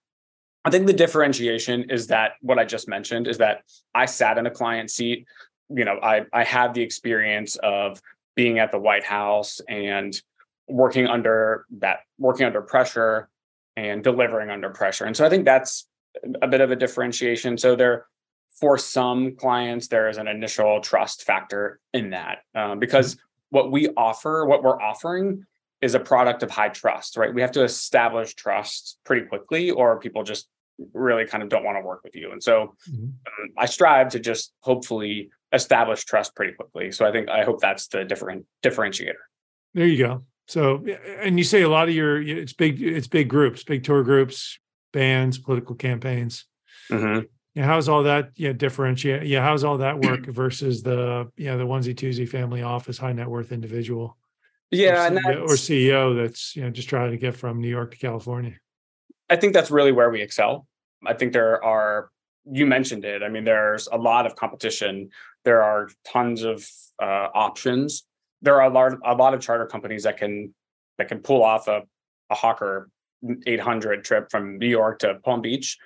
I 0.65 0.71
think 0.71 0.88
the 0.88 0.93
differentiation 0.93 1.89
is 1.89 2.07
that 2.07 2.33
what 2.41 2.59
I 2.59 2.65
just 2.65 2.88
mentioned 2.88 3.27
is 3.27 3.38
that 3.38 3.63
I 3.95 4.05
sat 4.05 4.38
in 4.38 4.45
a 4.45 4.51
client 4.51 4.91
seat. 4.91 5.25
You 5.69 5.85
know, 5.85 5.99
I 6.01 6.25
I 6.33 6.43
had 6.43 6.73
the 6.73 6.81
experience 6.81 7.55
of 7.57 8.01
being 8.35 8.59
at 8.59 8.71
the 8.71 8.79
White 8.79 9.03
House 9.03 9.61
and 9.67 10.19
working 10.69 11.07
under 11.07 11.65
that 11.79 11.99
working 12.17 12.45
under 12.45 12.61
pressure 12.61 13.29
and 13.75 14.03
delivering 14.03 14.49
under 14.49 14.69
pressure. 14.69 15.05
And 15.05 15.15
so 15.15 15.25
I 15.25 15.29
think 15.29 15.45
that's 15.45 15.88
a 16.41 16.47
bit 16.47 16.61
of 16.61 16.71
a 16.71 16.75
differentiation. 16.75 17.57
So 17.57 17.75
there 17.75 18.05
for 18.59 18.77
some 18.77 19.35
clients 19.35 19.88
there 19.88 20.09
is 20.09 20.17
an 20.17 20.27
initial 20.27 20.81
trust 20.81 21.23
factor 21.23 21.79
in 21.93 22.09
that 22.11 22.39
um, 22.55 22.79
because 22.79 23.17
what 23.49 23.71
we 23.71 23.89
offer 23.89 24.45
what 24.45 24.63
we're 24.63 24.81
offering 24.81 25.45
is 25.81 25.95
a 25.95 25.99
product 25.99 26.43
of 26.43 26.51
high 26.51 26.69
trust, 26.69 27.15
right? 27.15 27.33
We 27.33 27.41
have 27.41 27.53
to 27.53 27.63
establish 27.63 28.33
trust 28.33 28.99
pretty 29.05 29.27
quickly, 29.27 29.71
or 29.71 29.99
people 29.99 30.23
just 30.23 30.49
really 30.93 31.25
kind 31.25 31.41
of 31.41 31.49
don't 31.49 31.63
want 31.63 31.77
to 31.77 31.81
work 31.81 32.01
with 32.03 32.15
you. 32.15 32.31
And 32.31 32.43
so 32.43 32.75
mm-hmm. 32.89 33.05
um, 33.05 33.49
I 33.57 33.65
strive 33.65 34.09
to 34.09 34.19
just 34.19 34.53
hopefully 34.59 35.29
establish 35.53 36.03
trust 36.05 36.35
pretty 36.35 36.53
quickly. 36.53 36.91
So 36.91 37.05
I 37.05 37.11
think 37.11 37.29
I 37.29 37.43
hope 37.43 37.61
that's 37.61 37.88
the 37.88 38.03
different 38.03 38.45
differentiator. 38.63 39.13
There 39.73 39.88
you 39.88 40.05
go. 40.05 40.23
So 40.49 40.83
and 41.21 41.37
you 41.37 41.43
say 41.43 41.61
a 41.61 41.69
lot 41.69 41.89
of 41.89 41.93
your 41.93 42.19
it's 42.19 42.53
big 42.53 42.81
it's 42.81 43.07
big 43.07 43.29
groups, 43.29 43.63
big 43.63 43.83
tour 43.83 44.03
groups, 44.03 44.57
bands, 44.91 45.37
political 45.37 45.75
campaigns. 45.75 46.45
Mm-hmm. 46.91 47.25
Yeah, 47.53 47.65
how's 47.65 47.87
all 47.87 48.01
that? 48.03 48.31
Yeah, 48.35 48.53
differentiate. 48.53 49.27
Yeah, 49.27 49.43
how's 49.43 49.63
all 49.63 49.77
that 49.77 49.99
work 49.99 50.25
versus 50.25 50.81
the 50.81 51.31
yeah 51.37 51.55
the 51.55 51.65
onesie 51.65 51.93
twosie 51.93 52.27
family 52.27 52.63
office 52.63 52.97
high 52.97 53.13
net 53.13 53.27
worth 53.29 53.51
individual? 53.51 54.17
yeah, 54.71 55.07
or 55.07 55.11
CEO, 55.11 55.41
or 55.41 55.53
CEO 55.53 56.23
that's 56.23 56.55
you 56.55 56.63
know 56.63 56.71
just 56.71 56.89
trying 56.89 57.11
to 57.11 57.17
get 57.17 57.35
from 57.35 57.61
New 57.61 57.69
York 57.69 57.91
to 57.91 57.97
California. 57.97 58.55
I 59.29 59.35
think 59.35 59.53
that's 59.53 59.69
really 59.69 59.91
where 59.91 60.09
we 60.09 60.21
excel. 60.21 60.65
I 61.05 61.13
think 61.13 61.33
there 61.33 61.63
are 61.63 62.09
you 62.51 62.65
mentioned 62.65 63.05
it. 63.05 63.21
I 63.21 63.29
mean, 63.29 63.43
there's 63.43 63.87
a 63.91 63.97
lot 63.97 64.25
of 64.25 64.35
competition. 64.35 65.11
There 65.45 65.61
are 65.61 65.89
tons 66.03 66.41
of 66.41 66.67
uh, 66.99 67.27
options. 67.35 68.03
There 68.41 68.62
are 68.62 68.69
a 68.69 68.74
lot, 68.74 68.93
a 69.05 69.13
lot 69.13 69.34
of 69.34 69.41
charter 69.41 69.65
companies 69.65 70.03
that 70.03 70.17
can 70.17 70.53
that 70.98 71.08
can 71.08 71.19
pull 71.19 71.43
off 71.43 71.67
a, 71.67 71.84
a 72.29 72.36
Hawker 72.36 72.89
800 73.46 74.03
trip 74.03 74.29
from 74.29 74.58
New 74.58 74.67
York 74.67 75.00
to 75.00 75.15
Palm 75.15 75.41
Beach. 75.41 75.77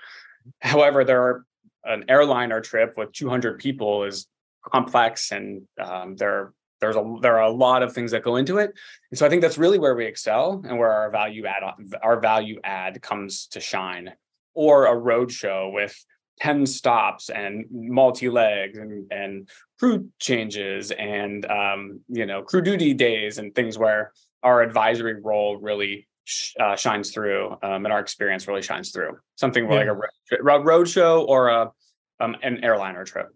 However, 0.61 1.03
there 1.03 1.21
are 1.21 1.45
an 1.85 2.05
airliner 2.09 2.61
trip 2.61 2.95
with 2.97 3.11
200 3.11 3.59
people 3.59 4.03
is 4.03 4.27
complex 4.63 5.31
and 5.31 5.63
um, 5.79 6.15
there 6.15 6.53
there's 6.79 6.95
a 6.95 7.15
there 7.21 7.37
are 7.37 7.43
a 7.43 7.51
lot 7.51 7.83
of 7.83 7.93
things 7.93 8.11
that 8.11 8.23
go 8.23 8.37
into 8.37 8.57
it 8.57 8.71
and 9.11 9.17
so 9.17 9.25
i 9.25 9.29
think 9.29 9.41
that's 9.41 9.57
really 9.57 9.79
where 9.79 9.95
we 9.95 10.05
excel 10.05 10.61
and 10.65 10.77
where 10.77 10.91
our 10.91 11.09
value 11.09 11.45
add 11.45 11.63
our 12.01 12.19
value 12.19 12.59
add 12.63 13.01
comes 13.01 13.47
to 13.47 13.59
shine 13.59 14.11
or 14.53 14.85
a 14.85 14.95
road 14.95 15.31
show 15.31 15.69
with 15.73 15.93
10 16.39 16.65
stops 16.65 17.29
and 17.29 17.65
multi 17.71 18.29
legs 18.29 18.77
and, 18.77 19.11
and 19.11 19.49
crew 19.79 20.09
changes 20.19 20.91
and 20.91 21.45
um, 21.45 21.99
you 22.09 22.25
know 22.25 22.41
crew 22.41 22.61
duty 22.61 22.93
days 22.93 23.37
and 23.37 23.53
things 23.53 23.77
where 23.77 24.11
our 24.41 24.61
advisory 24.61 25.21
role 25.21 25.57
really 25.57 26.07
sh- 26.25 26.53
uh, 26.59 26.75
shines 26.75 27.11
through 27.11 27.51
um, 27.63 27.85
and 27.85 27.87
our 27.87 27.99
experience 27.99 28.47
really 28.47 28.61
shines 28.61 28.91
through 28.91 29.17
something 29.35 29.65
yeah. 29.65 29.75
like 29.75 29.87
a, 29.87 30.35
a 30.37 30.59
road 30.59 30.87
show 30.87 31.23
or 31.23 31.49
a 31.49 31.71
um, 32.19 32.35
an 32.41 32.63
airliner 32.63 33.03
trip 33.03 33.27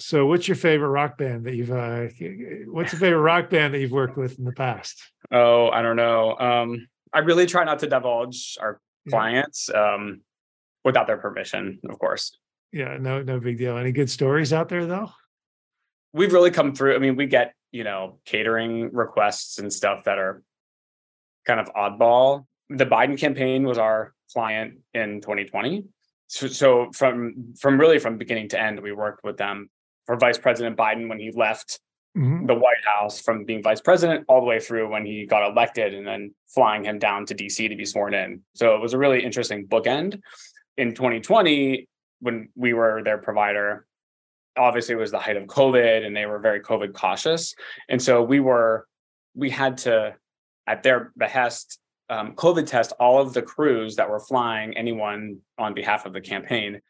so, 0.00 0.24
what's 0.24 0.48
your 0.48 0.56
favorite 0.56 0.88
rock 0.88 1.18
band 1.18 1.44
that 1.44 1.54
you've? 1.54 1.70
Uh, 1.70 2.06
what's 2.68 2.90
your 2.90 3.00
favorite 3.00 3.20
rock 3.20 3.50
band 3.50 3.74
that 3.74 3.80
you've 3.80 3.90
worked 3.90 4.16
with 4.16 4.38
in 4.38 4.46
the 4.46 4.52
past? 4.52 4.98
Oh, 5.30 5.68
I 5.68 5.82
don't 5.82 5.96
know. 5.96 6.38
Um, 6.38 6.88
I 7.12 7.18
really 7.18 7.44
try 7.44 7.64
not 7.64 7.80
to 7.80 7.86
divulge 7.86 8.56
our 8.62 8.80
clients 9.10 9.68
um, 9.68 10.22
without 10.84 11.06
their 11.06 11.18
permission, 11.18 11.78
of 11.88 11.98
course. 11.98 12.36
Yeah, 12.72 12.96
no, 13.00 13.22
no 13.22 13.40
big 13.40 13.58
deal. 13.58 13.76
Any 13.76 13.92
good 13.92 14.10
stories 14.10 14.52
out 14.52 14.68
there 14.68 14.86
though? 14.86 15.10
We've 16.12 16.32
really 16.32 16.50
come 16.50 16.74
through. 16.74 16.94
I 16.94 16.98
mean, 16.98 17.16
we 17.16 17.26
get 17.26 17.54
you 17.72 17.84
know 17.84 18.18
catering 18.24 18.92
requests 18.92 19.58
and 19.58 19.72
stuff 19.72 20.04
that 20.04 20.18
are 20.18 20.42
kind 21.46 21.60
of 21.60 21.72
oddball. 21.74 22.46
The 22.68 22.86
Biden 22.86 23.18
campaign 23.18 23.64
was 23.64 23.78
our 23.78 24.14
client 24.32 24.78
in 24.94 25.20
2020. 25.20 25.86
So, 26.28 26.46
so 26.46 26.90
from 26.92 27.54
from 27.58 27.80
really 27.80 27.98
from 27.98 28.18
beginning 28.18 28.50
to 28.50 28.60
end, 28.60 28.80
we 28.80 28.92
worked 28.92 29.24
with 29.24 29.36
them 29.36 29.68
for 30.06 30.16
Vice 30.16 30.38
President 30.38 30.76
Biden 30.76 31.08
when 31.08 31.18
he 31.18 31.32
left 31.32 31.80
mm-hmm. 32.16 32.46
the 32.46 32.54
White 32.54 32.84
House 32.84 33.20
from 33.20 33.44
being 33.44 33.62
vice 33.62 33.80
president 33.80 34.24
all 34.28 34.40
the 34.40 34.46
way 34.46 34.60
through 34.60 34.90
when 34.90 35.04
he 35.04 35.26
got 35.26 35.48
elected 35.48 35.94
and 35.94 36.06
then 36.06 36.34
flying 36.48 36.84
him 36.84 36.98
down 36.98 37.26
to 37.26 37.34
DC 37.34 37.68
to 37.68 37.76
be 37.76 37.84
sworn 37.84 38.14
in. 38.14 38.42
So 38.54 38.74
it 38.74 38.80
was 38.80 38.92
a 38.92 38.98
really 38.98 39.22
interesting 39.24 39.66
bookend. 39.66 40.20
In 40.80 40.94
2020, 40.94 41.86
when 42.20 42.48
we 42.54 42.72
were 42.72 43.02
their 43.04 43.18
provider, 43.18 43.86
obviously 44.56 44.94
it 44.94 44.98
was 44.98 45.10
the 45.10 45.18
height 45.18 45.36
of 45.36 45.44
COVID 45.44 46.06
and 46.06 46.16
they 46.16 46.24
were 46.24 46.38
very 46.38 46.60
COVID 46.60 46.94
cautious. 46.94 47.54
And 47.90 48.00
so 48.00 48.22
we 48.22 48.40
were, 48.40 48.86
we 49.34 49.50
had 49.50 49.76
to, 49.78 50.14
at 50.66 50.82
their 50.82 51.12
behest, 51.18 51.78
um, 52.08 52.34
COVID 52.34 52.66
test 52.66 52.92
all 52.98 53.20
of 53.20 53.34
the 53.34 53.42
crews 53.42 53.96
that 53.96 54.08
were 54.08 54.20
flying 54.20 54.74
anyone 54.74 55.40
on 55.58 55.74
behalf 55.74 56.06
of 56.06 56.14
the 56.14 56.20
campaign. 56.22 56.80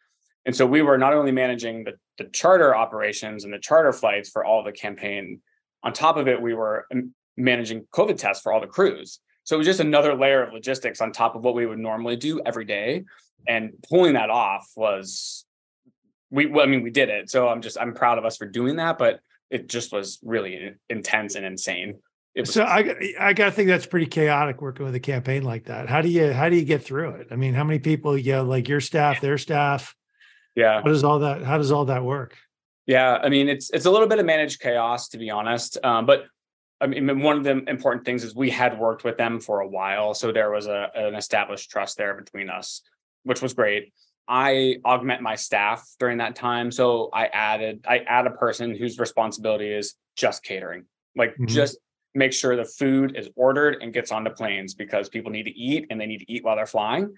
And 0.47 0.55
so 0.55 0.65
we 0.67 0.83
were 0.83 0.97
not 0.97 1.13
only 1.13 1.33
managing 1.33 1.83
the, 1.83 1.95
the 2.17 2.31
charter 2.31 2.77
operations 2.77 3.43
and 3.43 3.53
the 3.53 3.59
charter 3.59 3.93
flights 3.93 4.31
for 4.31 4.45
all 4.45 4.63
the 4.63 4.71
campaign, 4.71 5.41
on 5.83 5.93
top 5.93 6.17
of 6.17 6.29
it, 6.29 6.41
we 6.41 6.55
were 6.55 6.87
managing 7.37 7.89
COVID 7.93 8.19
tests 8.19 8.41
for 8.41 8.53
all 8.53 8.61
the 8.61 8.69
crews. 8.69 9.19
So 9.51 9.57
it 9.57 9.59
was 9.59 9.67
just 9.67 9.81
another 9.81 10.15
layer 10.15 10.45
of 10.45 10.53
logistics 10.53 11.01
on 11.01 11.11
top 11.11 11.35
of 11.35 11.43
what 11.43 11.57
we 11.57 11.67
would 11.67 11.81
normally 11.81 12.15
do 12.15 12.41
every 12.47 12.65
day. 12.65 13.05
And 13.49 13.73
pulling 13.89 14.13
that 14.13 14.31
off 14.31 14.71
was 14.77 15.45
we 16.31 16.47
well, 16.47 16.65
I 16.65 16.69
mean, 16.69 16.85
we 16.85 16.91
did 16.91 17.09
it. 17.09 17.31
So 17.31 17.49
I'm 17.49 17.61
just 17.61 17.77
I'm 17.77 17.93
proud 17.93 18.17
of 18.19 18.25
us 18.25 18.37
for 18.37 18.47
doing 18.47 18.77
that, 18.77 18.97
but 18.97 19.19
it 19.51 19.69
just 19.69 19.93
was 19.93 20.21
really 20.23 20.71
intense 20.89 21.35
and 21.35 21.45
insane. 21.45 21.99
Was, 22.37 22.53
so 22.53 22.63
I 22.63 22.95
I 23.19 23.33
gotta 23.33 23.51
think 23.51 23.67
that's 23.67 23.87
pretty 23.87 24.07
chaotic 24.07 24.63
working 24.63 24.87
with 24.87 24.95
a 24.95 25.01
campaign 25.01 25.43
like 25.43 25.65
that. 25.65 25.89
How 25.89 26.01
do 26.01 26.09
you 26.09 26.33
how 26.33 26.49
do 26.49 26.55
you 26.55 26.65
get 26.65 26.85
through 26.85 27.11
it? 27.17 27.27
I 27.33 27.35
mean, 27.35 27.53
how 27.53 27.65
many 27.65 27.81
people, 27.81 28.17
you 28.17 28.33
know, 28.35 28.45
like 28.45 28.69
your 28.69 28.81
staff, 28.81 29.21
their 29.21 29.37
staff, 29.37 29.97
yeah 30.55 30.81
how 30.81 30.89
does 30.89 31.03
all 31.05 31.19
that 31.19 31.43
how 31.43 31.59
does 31.59 31.73
all 31.73 31.87
that 31.87 32.05
work 32.05 32.37
yeah 32.87 33.19
i 33.23 33.29
mean 33.29 33.49
it's 33.49 33.71
it's 33.71 33.87
a 33.87 33.91
little 33.91 34.09
bit 34.09 34.19
of 34.19 34.27
managed 34.27 34.61
chaos 34.61 35.09
to 35.09 35.19
be 35.19 35.31
honest 35.31 35.79
um, 35.85 36.07
but 36.07 36.25
I 36.81 36.87
mean, 36.87 37.21
one 37.21 37.37
of 37.37 37.45
the 37.45 37.63
important 37.69 38.05
things 38.05 38.25
is 38.25 38.35
we 38.35 38.51
had 38.51 38.79
worked 38.79 39.05
with 39.05 39.19
them 39.19 39.41
for 39.41 39.61
a 39.61 39.69
while, 39.69 40.15
so 40.15 40.33
there 40.33 40.51
was 40.51 40.67
a 40.67 40.91
an 40.95 41.15
established 41.15 41.71
trust 41.71 41.99
there 41.99 42.15
between 42.15 42.49
us, 42.49 42.83
which 43.25 43.43
was 43.43 43.55
great. 43.55 43.93
I 44.27 44.77
augment 44.85 45.23
my 45.23 45.35
staff 45.35 45.87
during 45.99 46.19
that 46.19 46.37
time, 46.37 46.71
so 46.71 47.11
I 47.13 47.27
added 47.27 47.85
I 47.89 47.99
add 47.99 48.27
a 48.27 48.31
person 48.31 48.75
whose 48.75 48.99
responsibility 48.99 49.71
is 49.73 49.95
just 50.17 50.43
catering, 50.43 50.85
like 51.17 51.33
mm-hmm. 51.33 51.47
just 51.47 51.79
make 52.15 52.33
sure 52.33 52.57
the 52.57 52.65
food 52.65 53.17
is 53.17 53.29
ordered 53.37 53.79
and 53.83 53.93
gets 53.93 54.11
onto 54.11 54.31
planes 54.31 54.75
because 54.75 55.09
people 55.09 55.31
need 55.31 55.45
to 55.45 55.57
eat 55.57 55.87
and 55.91 56.01
they 56.01 56.07
need 56.07 56.19
to 56.19 56.33
eat 56.33 56.45
while 56.45 56.57
they're 56.57 56.67
flying. 56.67 57.15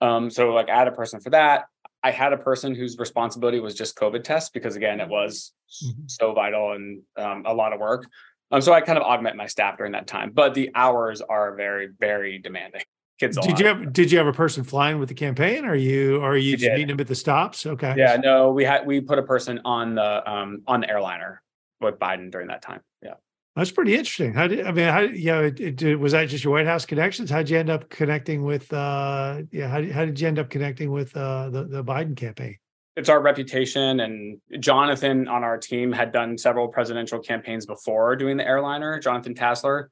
Um, 0.00 0.30
so 0.30 0.50
like 0.52 0.68
add 0.68 0.88
a 0.88 0.92
person 0.92 1.20
for 1.20 1.30
that. 1.30 1.66
I 2.02 2.10
had 2.10 2.32
a 2.32 2.36
person 2.36 2.74
whose 2.74 2.98
responsibility 2.98 3.60
was 3.60 3.74
just 3.74 3.96
COVID 3.96 4.24
tests 4.24 4.50
because 4.50 4.76
again, 4.76 5.00
it 5.00 5.08
was 5.08 5.52
mm-hmm. 5.84 6.02
so 6.06 6.34
vital 6.34 6.72
and 6.72 7.02
um, 7.16 7.44
a 7.46 7.54
lot 7.54 7.72
of 7.72 7.80
work. 7.80 8.06
Um, 8.54 8.60
so 8.60 8.72
I 8.72 8.80
kind 8.82 8.96
of 8.96 9.02
augment 9.02 9.34
my 9.34 9.46
staff 9.46 9.76
during 9.76 9.92
that 9.92 10.06
time, 10.06 10.30
but 10.32 10.54
the 10.54 10.70
hours 10.76 11.20
are 11.20 11.56
very, 11.56 11.88
very 11.98 12.38
demanding. 12.38 12.82
Kids. 13.18 13.36
Did 13.36 13.58
you 13.58 13.66
have 13.66 13.92
Did 13.92 14.12
you 14.12 14.18
have 14.18 14.28
a 14.28 14.32
person 14.32 14.62
flying 14.62 15.00
with 15.00 15.08
the 15.08 15.14
campaign? 15.14 15.64
Or 15.64 15.70
are 15.70 15.74
you 15.74 16.18
or 16.18 16.32
are 16.32 16.36
you 16.36 16.56
just 16.56 16.70
meeting 16.70 16.88
them 16.88 17.00
at 17.00 17.08
the 17.08 17.14
stops? 17.16 17.66
Okay. 17.66 17.94
Yeah. 17.96 18.16
No, 18.16 18.52
we 18.52 18.64
had 18.64 18.86
we 18.86 19.00
put 19.00 19.18
a 19.18 19.22
person 19.22 19.60
on 19.64 19.96
the 19.96 20.30
um 20.30 20.62
on 20.68 20.80
the 20.80 20.90
airliner 20.90 21.42
with 21.80 21.98
Biden 21.98 22.30
during 22.30 22.48
that 22.48 22.62
time. 22.62 22.80
Yeah. 23.02 23.14
That's 23.56 23.70
pretty 23.70 23.94
interesting. 23.94 24.34
How 24.34 24.48
did 24.48 24.66
I 24.66 24.72
mean? 24.72 24.88
How 24.88 25.00
yeah? 25.00 25.40
It, 25.40 25.82
it, 25.82 25.96
was 25.96 26.12
that 26.12 26.28
just 26.28 26.42
your 26.42 26.52
White 26.52 26.66
House 26.66 26.86
connections? 26.86 27.30
How'd 27.30 27.48
you 27.50 27.58
end 27.58 27.70
up 27.70 27.88
connecting 27.88 28.42
with? 28.42 28.72
uh 28.72 29.42
Yeah, 29.52 29.68
how, 29.68 29.82
how 29.92 30.04
did 30.04 30.18
you 30.18 30.26
end 30.26 30.40
up 30.40 30.50
connecting 30.50 30.90
with 30.90 31.16
uh 31.16 31.50
the 31.50 31.64
the 31.64 31.84
Biden 31.84 32.16
campaign? 32.16 32.56
It's 32.96 33.08
our 33.08 33.20
reputation, 33.20 34.00
and 34.00 34.40
Jonathan 34.60 35.26
on 35.26 35.42
our 35.42 35.58
team 35.58 35.92
had 35.92 36.12
done 36.12 36.38
several 36.38 36.68
presidential 36.68 37.18
campaigns 37.18 37.66
before 37.66 38.14
doing 38.16 38.36
the 38.36 38.46
airliner. 38.46 38.98
Jonathan 39.00 39.34
Tasler. 39.34 39.86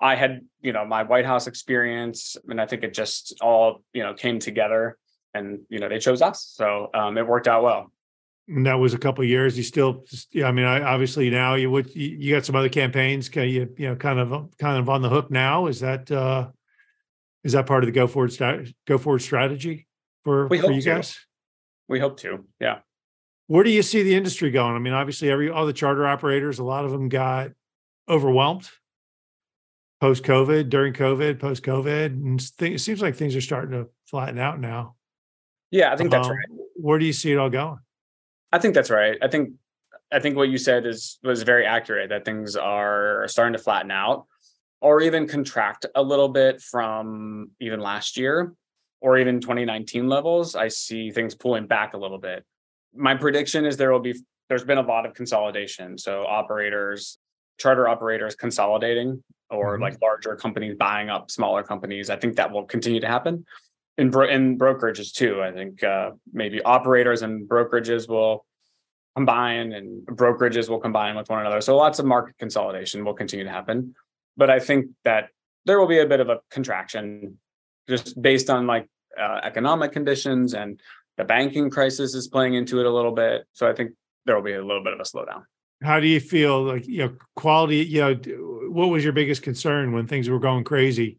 I 0.00 0.14
had 0.14 0.42
you 0.60 0.72
know 0.72 0.84
my 0.84 1.02
White 1.02 1.26
House 1.26 1.46
experience, 1.46 2.36
and 2.48 2.60
I 2.60 2.66
think 2.66 2.82
it 2.82 2.94
just 2.94 3.36
all 3.40 3.82
you 3.92 4.02
know 4.02 4.14
came 4.14 4.38
together, 4.38 4.96
and 5.34 5.60
you 5.68 5.78
know 5.78 5.88
they 5.88 5.98
chose 5.98 6.22
us, 6.22 6.50
so 6.54 6.90
um, 6.94 7.18
it 7.18 7.26
worked 7.26 7.48
out 7.48 7.62
well 7.62 7.90
and 8.48 8.66
that 8.66 8.74
was 8.74 8.94
a 8.94 8.98
couple 8.98 9.24
years. 9.24 9.56
You 9.56 9.64
still. 9.64 10.04
I 10.44 10.52
mean, 10.52 10.64
I, 10.66 10.82
obviously 10.82 11.30
now 11.30 11.54
you 11.54 11.70
would 11.70 11.94
you 11.94 12.34
got 12.34 12.44
some 12.44 12.54
other 12.56 12.68
campaigns. 12.68 13.28
Can 13.28 13.48
you 13.48 13.72
you 13.76 13.88
know 13.88 13.96
kind 13.96 14.18
of 14.18 14.56
kind 14.58 14.78
of 14.78 14.88
on 14.88 15.02
the 15.02 15.08
hook 15.08 15.30
now? 15.30 15.66
Is 15.66 15.80
that 15.80 16.10
uh 16.10 16.48
Is 17.44 17.52
that 17.52 17.66
part 17.66 17.82
of 17.82 17.86
the 17.86 17.92
go 17.92 18.06
forward 18.06 18.32
go 18.86 18.98
forward 18.98 19.20
strategy 19.20 19.86
for, 20.22 20.48
for 20.48 20.72
you 20.72 20.82
guys? 20.82 21.25
We 21.88 22.00
hope 22.00 22.18
to. 22.20 22.44
Yeah. 22.60 22.78
Where 23.48 23.62
do 23.62 23.70
you 23.70 23.82
see 23.82 24.02
the 24.02 24.14
industry 24.14 24.50
going? 24.50 24.74
I 24.74 24.78
mean, 24.78 24.92
obviously, 24.92 25.30
every 25.30 25.50
all 25.50 25.66
the 25.66 25.72
charter 25.72 26.06
operators, 26.06 26.58
a 26.58 26.64
lot 26.64 26.84
of 26.84 26.90
them 26.90 27.08
got 27.08 27.52
overwhelmed 28.08 28.68
post 30.00 30.24
COVID, 30.24 30.68
during 30.68 30.92
COVID, 30.92 31.38
post 31.38 31.62
COVID, 31.62 32.06
and 32.06 32.58
th- 32.58 32.72
it 32.72 32.78
seems 32.80 33.00
like 33.00 33.16
things 33.16 33.34
are 33.34 33.40
starting 33.40 33.70
to 33.72 33.88
flatten 34.04 34.38
out 34.38 34.60
now. 34.60 34.94
Yeah, 35.70 35.92
I 35.92 35.96
think 35.96 36.10
that's 36.10 36.28
Um, 36.28 36.34
right. 36.36 36.46
Where 36.74 36.98
do 36.98 37.06
you 37.06 37.12
see 37.12 37.32
it 37.32 37.38
all 37.38 37.50
going? 37.50 37.78
I 38.52 38.58
think 38.58 38.74
that's 38.74 38.90
right. 38.90 39.16
I 39.22 39.28
think 39.28 39.54
I 40.12 40.20
think 40.20 40.36
what 40.36 40.48
you 40.48 40.58
said 40.58 40.86
is 40.86 41.18
was 41.24 41.42
very 41.42 41.66
accurate 41.66 42.10
that 42.10 42.24
things 42.24 42.56
are 42.56 43.26
starting 43.28 43.54
to 43.54 43.58
flatten 43.58 43.90
out 43.90 44.26
or 44.80 45.00
even 45.00 45.26
contract 45.26 45.86
a 45.94 46.02
little 46.02 46.28
bit 46.28 46.60
from 46.60 47.50
even 47.60 47.80
last 47.80 48.16
year 48.16 48.54
or 49.06 49.16
even 49.18 49.40
2019 49.40 50.08
levels. 50.08 50.56
I 50.56 50.66
see 50.66 51.12
things 51.12 51.32
pulling 51.32 51.68
back 51.68 51.94
a 51.94 51.96
little 51.96 52.18
bit. 52.18 52.44
My 52.92 53.14
prediction 53.14 53.64
is 53.64 53.76
there 53.76 53.92
will 53.92 54.00
be 54.00 54.16
there's 54.48 54.64
been 54.64 54.78
a 54.78 54.82
lot 54.82 55.06
of 55.06 55.14
consolidation. 55.14 55.96
So 55.96 56.24
operators, 56.26 57.16
charter 57.56 57.86
operators 57.86 58.34
consolidating 58.34 59.22
or 59.48 59.78
Mhm. 59.78 59.82
like 59.82 60.02
larger 60.02 60.34
companies 60.34 60.74
buying 60.76 61.08
up 61.08 61.30
smaller 61.30 61.62
companies. 61.62 62.10
I 62.10 62.16
think 62.16 62.34
that 62.36 62.50
will 62.50 62.64
continue 62.64 62.98
to 63.00 63.06
happen 63.06 63.46
in 63.96 64.10
bro- 64.10 64.28
in 64.28 64.58
brokerages 64.58 65.12
too. 65.12 65.40
I 65.40 65.52
think 65.52 65.84
uh, 65.84 66.10
maybe 66.32 66.60
operators 66.62 67.22
and 67.22 67.48
brokerages 67.48 68.08
will 68.08 68.44
combine 69.14 69.72
and 69.72 70.04
brokerages 70.04 70.68
will 70.68 70.80
combine 70.80 71.14
with 71.14 71.28
one 71.30 71.40
another. 71.40 71.60
So 71.60 71.76
lots 71.76 72.00
of 72.00 72.06
market 72.06 72.36
consolidation 72.38 73.04
will 73.04 73.14
continue 73.14 73.44
to 73.44 73.52
happen. 73.52 73.94
But 74.36 74.50
I 74.50 74.58
think 74.58 74.86
that 75.04 75.30
there 75.64 75.78
will 75.78 75.86
be 75.96 76.00
a 76.00 76.06
bit 76.06 76.18
of 76.18 76.28
a 76.28 76.40
contraction 76.50 77.38
just 77.88 78.20
based 78.20 78.50
on 78.50 78.66
like 78.66 78.88
uh, 79.18 79.40
economic 79.42 79.92
conditions 79.92 80.54
and 80.54 80.80
the 81.16 81.24
banking 81.24 81.70
crisis 81.70 82.14
is 82.14 82.28
playing 82.28 82.54
into 82.54 82.80
it 82.80 82.86
a 82.86 82.90
little 82.90 83.12
bit. 83.12 83.46
So 83.52 83.68
I 83.68 83.74
think 83.74 83.92
there 84.26 84.36
will 84.36 84.42
be 84.42 84.52
a 84.52 84.64
little 84.64 84.82
bit 84.82 84.92
of 84.92 85.00
a 85.00 85.04
slowdown. 85.04 85.44
How 85.82 86.00
do 86.00 86.06
you 86.06 86.20
feel 86.20 86.62
like 86.62 86.86
you 86.86 86.98
know 86.98 87.14
quality? 87.34 87.78
You 87.84 88.00
know, 88.00 88.14
what 88.70 88.86
was 88.86 89.04
your 89.04 89.12
biggest 89.12 89.42
concern 89.42 89.92
when 89.92 90.06
things 90.06 90.28
were 90.28 90.38
going 90.38 90.64
crazy? 90.64 91.18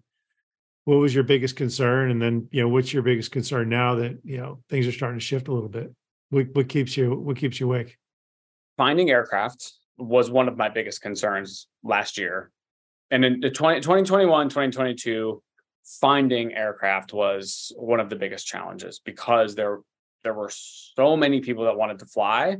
What 0.86 0.96
was 0.98 1.14
your 1.14 1.24
biggest 1.24 1.56
concern, 1.56 2.12
and 2.12 2.22
then 2.22 2.48
you 2.52 2.62
know 2.62 2.70
what's 2.70 2.92
your 2.92 3.04
biggest 3.04 3.32
concern 3.32 3.70
now 3.70 3.96
that 3.96 4.20
you 4.24 4.38
know 4.38 4.60
things 4.70 4.88
are 4.88 4.92
starting 4.92 5.20
to 5.20 5.26
shift 5.26 5.48
a 5.48 5.54
little 5.54 5.70
bit? 5.70 5.94
What 6.30 6.48
what 6.54 6.70
keeps 6.70 6.98
you 6.98 7.14
what 7.14 7.38
keeps 7.38 7.60
you 7.60 7.68
awake? 7.68 7.98
Finding 8.78 9.12
aircraft 9.12 9.74
was 9.98 10.32
one 10.32 10.48
of 10.48 10.58
my 10.58 10.70
biggest 10.70 11.02
concerns 11.02 11.68
last 11.84 12.18
year. 12.18 12.52
And 13.10 13.24
in 13.24 13.40
the 13.40 13.50
20, 13.50 13.80
2021, 13.80 14.50
2022, 14.50 15.42
finding 15.88 16.54
aircraft 16.54 17.14
was 17.14 17.72
one 17.78 18.00
of 18.00 18.10
the 18.10 18.16
biggest 18.16 18.46
challenges 18.46 19.00
because 19.04 19.56
there 19.56 19.80
there 20.24 20.34
were 20.34 20.52
so 20.52 21.16
many 21.16 21.40
people 21.40 21.66
that 21.66 21.78
wanted 21.78 22.00
to 22.00 22.06
fly. 22.06 22.58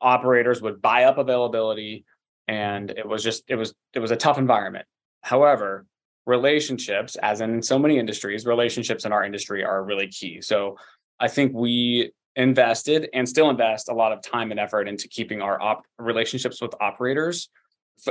Operators 0.00 0.60
would 0.60 0.82
buy 0.82 1.04
up 1.04 1.16
availability 1.16 2.04
and 2.46 2.90
it 2.90 3.08
was 3.08 3.22
just 3.22 3.44
it 3.48 3.56
was 3.56 3.74
it 3.94 4.00
was 4.00 4.10
a 4.10 4.16
tough 4.16 4.38
environment. 4.38 4.86
However, 5.22 5.86
relationships 6.26 7.16
as 7.16 7.40
in 7.40 7.62
so 7.62 7.78
many 7.78 7.98
industries, 7.98 8.44
relationships 8.44 9.06
in 9.06 9.12
our 9.12 9.24
industry 9.24 9.64
are 9.64 9.82
really 9.82 10.08
key. 10.08 10.40
So 10.42 10.76
I 11.18 11.28
think 11.28 11.52
we 11.54 12.12
invested 12.36 13.08
and 13.14 13.28
still 13.28 13.50
invest 13.50 13.88
a 13.88 13.94
lot 13.94 14.12
of 14.12 14.22
time 14.22 14.50
and 14.50 14.60
effort 14.60 14.88
into 14.88 15.08
keeping 15.08 15.42
our 15.42 15.60
op- 15.60 15.84
relationships 15.98 16.60
with 16.60 16.74
operators 16.80 17.48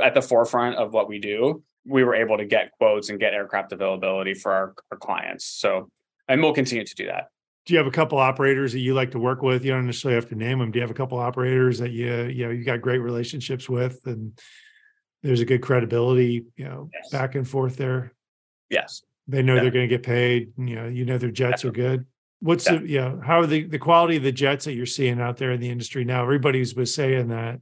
at 0.02 0.14
the 0.14 0.22
forefront 0.22 0.76
of 0.76 0.92
what 0.92 1.08
we 1.08 1.18
do 1.18 1.62
we 1.86 2.04
were 2.04 2.14
able 2.14 2.36
to 2.36 2.44
get 2.44 2.70
quotes 2.72 3.08
and 3.08 3.18
get 3.18 3.32
aircraft 3.32 3.72
availability 3.72 4.34
for 4.34 4.52
our, 4.52 4.74
our 4.92 4.98
clients 4.98 5.44
so 5.46 5.88
and 6.28 6.42
we'll 6.42 6.52
continue 6.52 6.84
to 6.84 6.94
do 6.94 7.06
that 7.06 7.28
Do 7.66 7.72
you 7.74 7.78
have 7.78 7.86
a 7.86 7.90
couple 7.90 8.18
operators 8.18 8.72
that 8.72 8.80
you 8.80 8.94
like 8.94 9.10
to 9.12 9.18
work 9.18 9.42
with? 9.42 9.64
You 9.64 9.72
don't 9.72 9.86
necessarily 9.86 10.16
have 10.16 10.28
to 10.30 10.34
name 10.34 10.58
them. 10.58 10.70
Do 10.70 10.78
you 10.78 10.82
have 10.82 10.90
a 10.90 10.94
couple 10.94 11.18
operators 11.18 11.78
that 11.78 11.90
you 11.92 12.24
you 12.24 12.44
know 12.46 12.50
you 12.52 12.64
got 12.64 12.80
great 12.80 12.98
relationships 12.98 13.68
with, 13.68 14.00
and 14.06 14.38
there's 15.22 15.40
a 15.40 15.44
good 15.44 15.62
credibility, 15.62 16.44
you 16.56 16.64
know, 16.64 16.88
Yes. 16.94 17.10
back 17.10 17.34
and 17.34 17.46
forth 17.46 17.76
there. 17.76 18.12
yes 18.70 19.02
They 19.26 19.42
know 19.42 19.54
Yeah. 19.54 19.62
they're 19.62 19.70
going 19.78 19.88
to 19.88 19.94
get 19.96 20.02
paid. 20.02 20.52
You 20.56 20.76
know, 20.76 20.86
you 20.88 21.04
know 21.04 21.18
their 21.18 21.30
jets 21.30 21.64
are 21.64 21.70
good. 21.72 22.06
What's 22.40 22.64
the 22.64 22.80
you 22.86 23.00
know 23.00 23.20
how 23.24 23.40
are 23.40 23.46
the 23.46 23.64
the 23.64 23.78
quality 23.78 24.16
of 24.16 24.22
the 24.22 24.32
jets 24.32 24.64
that 24.66 24.74
you're 24.74 24.86
seeing 24.98 25.20
out 25.20 25.36
there 25.38 25.52
in 25.52 25.60
the 25.60 25.70
industry 25.70 26.04
now? 26.04 26.22
Everybody's 26.22 26.74
was 26.74 26.94
saying 26.94 27.28
that 27.28 27.60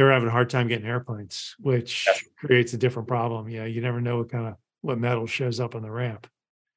they 0.00 0.04
were 0.04 0.12
having 0.12 0.28
a 0.28 0.32
hard 0.32 0.48
time 0.48 0.66
getting 0.66 0.86
airplanes, 0.86 1.54
which 1.58 2.06
Yes. 2.06 2.24
creates 2.38 2.72
a 2.72 2.78
different 2.78 3.06
problem. 3.06 3.50
Yeah, 3.50 3.66
you 3.66 3.82
never 3.82 4.00
know 4.00 4.16
what 4.16 4.30
kind 4.30 4.46
of 4.46 4.54
what 4.80 4.98
metal 4.98 5.26
shows 5.26 5.60
up 5.60 5.74
on 5.74 5.82
the 5.82 5.90
ramp. 5.90 6.26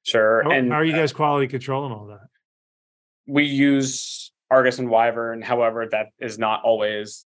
sure 0.05 0.43
How, 0.43 0.51
and 0.51 0.69
how 0.69 0.79
are 0.79 0.83
you 0.83 0.91
uh 0.93 0.97
guys 0.97 1.13
quality 1.13 1.47
controlling 1.47 1.93
all 1.93 2.07
that? 2.07 2.27
we 3.25 3.45
use 3.45 4.33
argus 4.51 4.77
and 4.77 4.89
wyvern 4.89 5.41
however 5.41 5.87
that 5.89 6.07
is 6.19 6.37
not 6.37 6.61
always 6.65 7.25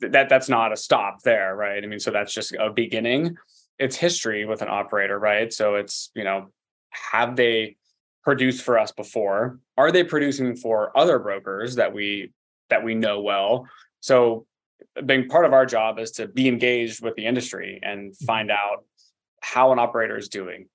that 0.00 0.28
that's 0.28 0.48
not 0.48 0.72
a 0.72 0.76
stop 0.76 1.22
there 1.22 1.54
right 1.54 1.84
i 1.84 1.86
mean 1.86 2.00
so 2.00 2.10
that's 2.10 2.34
just 2.34 2.52
a 2.54 2.68
beginning 2.70 3.36
it's 3.78 3.94
history 3.94 4.44
with 4.44 4.60
an 4.62 4.68
operator 4.68 5.16
right 5.16 5.52
so 5.52 5.76
it's 5.76 6.10
you 6.16 6.24
know 6.24 6.48
have 6.90 7.36
they 7.36 7.76
produced 8.24 8.64
for 8.64 8.76
us 8.80 8.90
before 8.90 9.60
are 9.78 9.92
they 9.92 10.02
producing 10.02 10.56
for 10.56 10.90
other 10.98 11.20
brokers 11.20 11.76
that 11.76 11.92
we 11.94 12.32
that 12.70 12.82
we 12.82 12.96
know 12.96 13.20
well 13.20 13.68
so 14.00 14.44
being 15.06 15.28
part 15.28 15.44
of 15.44 15.52
our 15.52 15.66
job 15.66 15.98
is 15.98 16.12
to 16.12 16.26
be 16.26 16.48
engaged 16.48 17.02
with 17.02 17.14
the 17.14 17.26
industry 17.26 17.80
and 17.82 18.16
find 18.16 18.50
out 18.50 18.84
how 19.40 19.72
an 19.72 19.78
operator 19.78 20.16
is 20.16 20.28
doing 20.28 20.66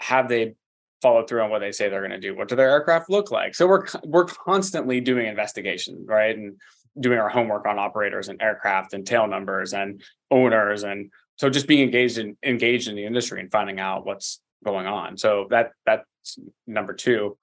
have 0.00 0.28
they 0.28 0.54
followed 1.02 1.28
through 1.28 1.42
on 1.42 1.50
what 1.50 1.58
they 1.58 1.72
say 1.72 1.88
they're 1.88 2.00
going 2.00 2.10
to 2.10 2.18
do 2.18 2.34
what 2.34 2.48
do 2.48 2.56
their 2.56 2.70
aircraft 2.70 3.10
look 3.10 3.30
like? 3.30 3.54
So 3.54 3.66
we're 3.66 3.86
we're 4.04 4.24
constantly 4.24 5.00
doing 5.00 5.26
investigation 5.26 6.04
right 6.06 6.36
and 6.36 6.56
doing 6.98 7.18
our 7.18 7.28
homework 7.28 7.66
on 7.66 7.78
operators 7.78 8.28
and 8.28 8.40
aircraft 8.40 8.94
and 8.94 9.06
tail 9.06 9.26
numbers 9.26 9.74
and 9.74 10.02
owners 10.30 10.84
and 10.84 11.10
so 11.36 11.50
just 11.50 11.66
being 11.66 11.82
engaged 11.82 12.18
in 12.18 12.36
engaged 12.44 12.88
in 12.88 12.96
the 12.96 13.04
industry 13.04 13.40
and 13.40 13.50
finding 13.50 13.80
out 13.80 14.06
what's 14.06 14.40
going 14.64 14.86
on. 14.86 15.16
So 15.16 15.46
that 15.50 15.72
that's 15.84 16.38
number 16.66 16.94
two. 16.94 17.36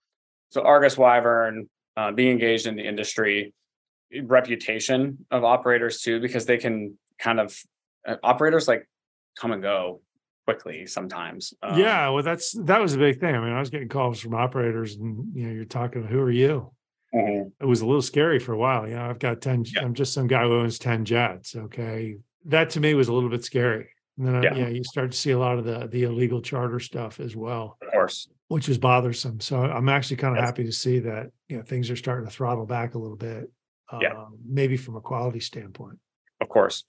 So 0.50 0.62
argus 0.62 0.98
wyvern 0.98 1.70
uh, 1.96 2.12
being 2.12 2.32
engaged 2.32 2.68
in 2.68 2.76
the 2.76 2.88
industry 2.88 3.54
reputation 4.24 5.26
of 5.32 5.44
operators 5.44 6.02
too 6.02 6.20
because 6.20 6.46
they 6.46 6.58
can 6.58 6.98
kind 7.20 7.40
of 7.40 7.58
uh, 8.08 8.16
operators 8.24 8.68
like 8.68 8.88
come 9.40 9.52
and 9.52 9.62
go 9.62 10.02
quickly 10.46 10.86
sometimes 10.88 11.54
Um, 11.62 11.78
yeah, 11.80 12.10
well, 12.10 12.24
that's 12.24 12.52
that 12.66 12.82
was 12.82 12.96
a 12.96 12.98
big 12.98 13.20
thing. 13.20 13.36
I 13.36 13.40
mean, 13.40 13.54
I 13.54 13.60
was 13.60 13.70
getting 13.70 13.90
calls 13.90 14.20
from 14.20 14.34
operators, 14.34 14.96
and 14.96 15.36
you 15.36 15.48
know, 15.48 15.54
you're 15.54 15.66
talking, 15.66 16.04
who 16.04 16.20
are 16.20 16.32
you? 16.32 16.72
mhm. 17.14 17.52
It 17.60 17.66
was 17.66 17.82
a 17.82 17.86
little 17.86 18.02
scary 18.02 18.40
for 18.40 18.54
a 18.54 18.58
while. 18.58 18.88
You 18.88 18.96
know, 18.96 19.10
I've 19.10 19.20
got 19.20 19.42
ten. 19.42 19.64
Yeah. 19.66 19.84
I'm 19.84 19.94
just 19.94 20.14
some 20.14 20.28
guy 20.28 20.44
who 20.44 20.60
owns 20.60 20.80
ten 20.80 21.06
jets. 21.06 21.56
Okay, 21.56 22.18
that 22.46 22.72
to 22.72 22.80
me 22.80 22.94
was 22.96 23.08
a 23.08 23.14
little 23.14 23.30
bit 23.30 23.44
scary. 23.46 23.90
And 24.18 24.28
then, 24.28 24.44
Yeah. 24.44 24.56
yeah. 24.56 24.68
you 24.68 24.84
start 24.84 25.12
to 25.12 25.18
see 25.18 25.32
a 25.32 25.40
lot 25.40 25.58
of 25.60 25.64
the 25.66 25.88
the 25.88 26.04
illegal 26.04 26.42
charter 26.42 26.80
stuff 26.80 27.20
as 27.20 27.36
well, 27.36 27.78
of 27.82 27.92
course 27.92 28.28
which 28.48 28.68
is 28.68 28.78
bothersome. 28.78 29.40
So 29.40 29.62
I'm 29.64 29.88
actually 29.88 30.18
kind 30.18 30.34
of 30.36 30.42
Yes. 30.42 30.50
happy 30.50 30.64
to 30.66 30.74
see 30.74 31.00
that 31.00 31.28
you 31.48 31.56
know 31.58 31.64
things 31.64 31.90
are 31.90 31.96
starting 31.96 32.26
to 32.28 32.32
throttle 32.34 32.66
back 32.66 32.96
a 32.96 32.98
little 32.98 33.16
bit. 33.16 33.50
Yeah. 34.00 34.14
um, 34.14 34.38
maybe 34.46 34.78
from 34.78 34.96
a 34.96 35.02
quality 35.02 35.40
standpoint. 35.40 36.00
of 36.40 36.50
course 36.50 36.84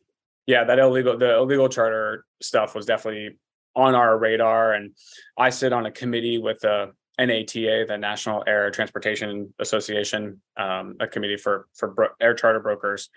yeah 0.47 0.65
that 0.65 0.79
illegal 0.79 1.17
the 1.19 1.37
illegal 1.37 1.69
charter 1.69 2.25
stuff 2.41 2.75
was 2.75 2.87
definitely 2.87 3.37
on 3.75 3.95
our 3.95 4.19
radar 4.19 4.75
and 4.75 4.93
i 5.39 5.51
sit 5.51 5.73
on 5.73 5.87
a 5.87 5.91
committee 5.91 6.39
with 6.39 6.59
the 6.61 6.93
nata 7.19 7.85
the 7.89 7.97
national 7.99 8.43
air 8.47 8.71
transportation 8.71 9.53
association 9.59 10.41
um, 10.57 10.97
a 11.01 11.07
committee 11.07 11.37
for 11.37 11.69
for 11.75 11.89
bro- 11.89 12.09
air 12.21 12.35
charter 12.35 12.61
brokers 12.61 13.11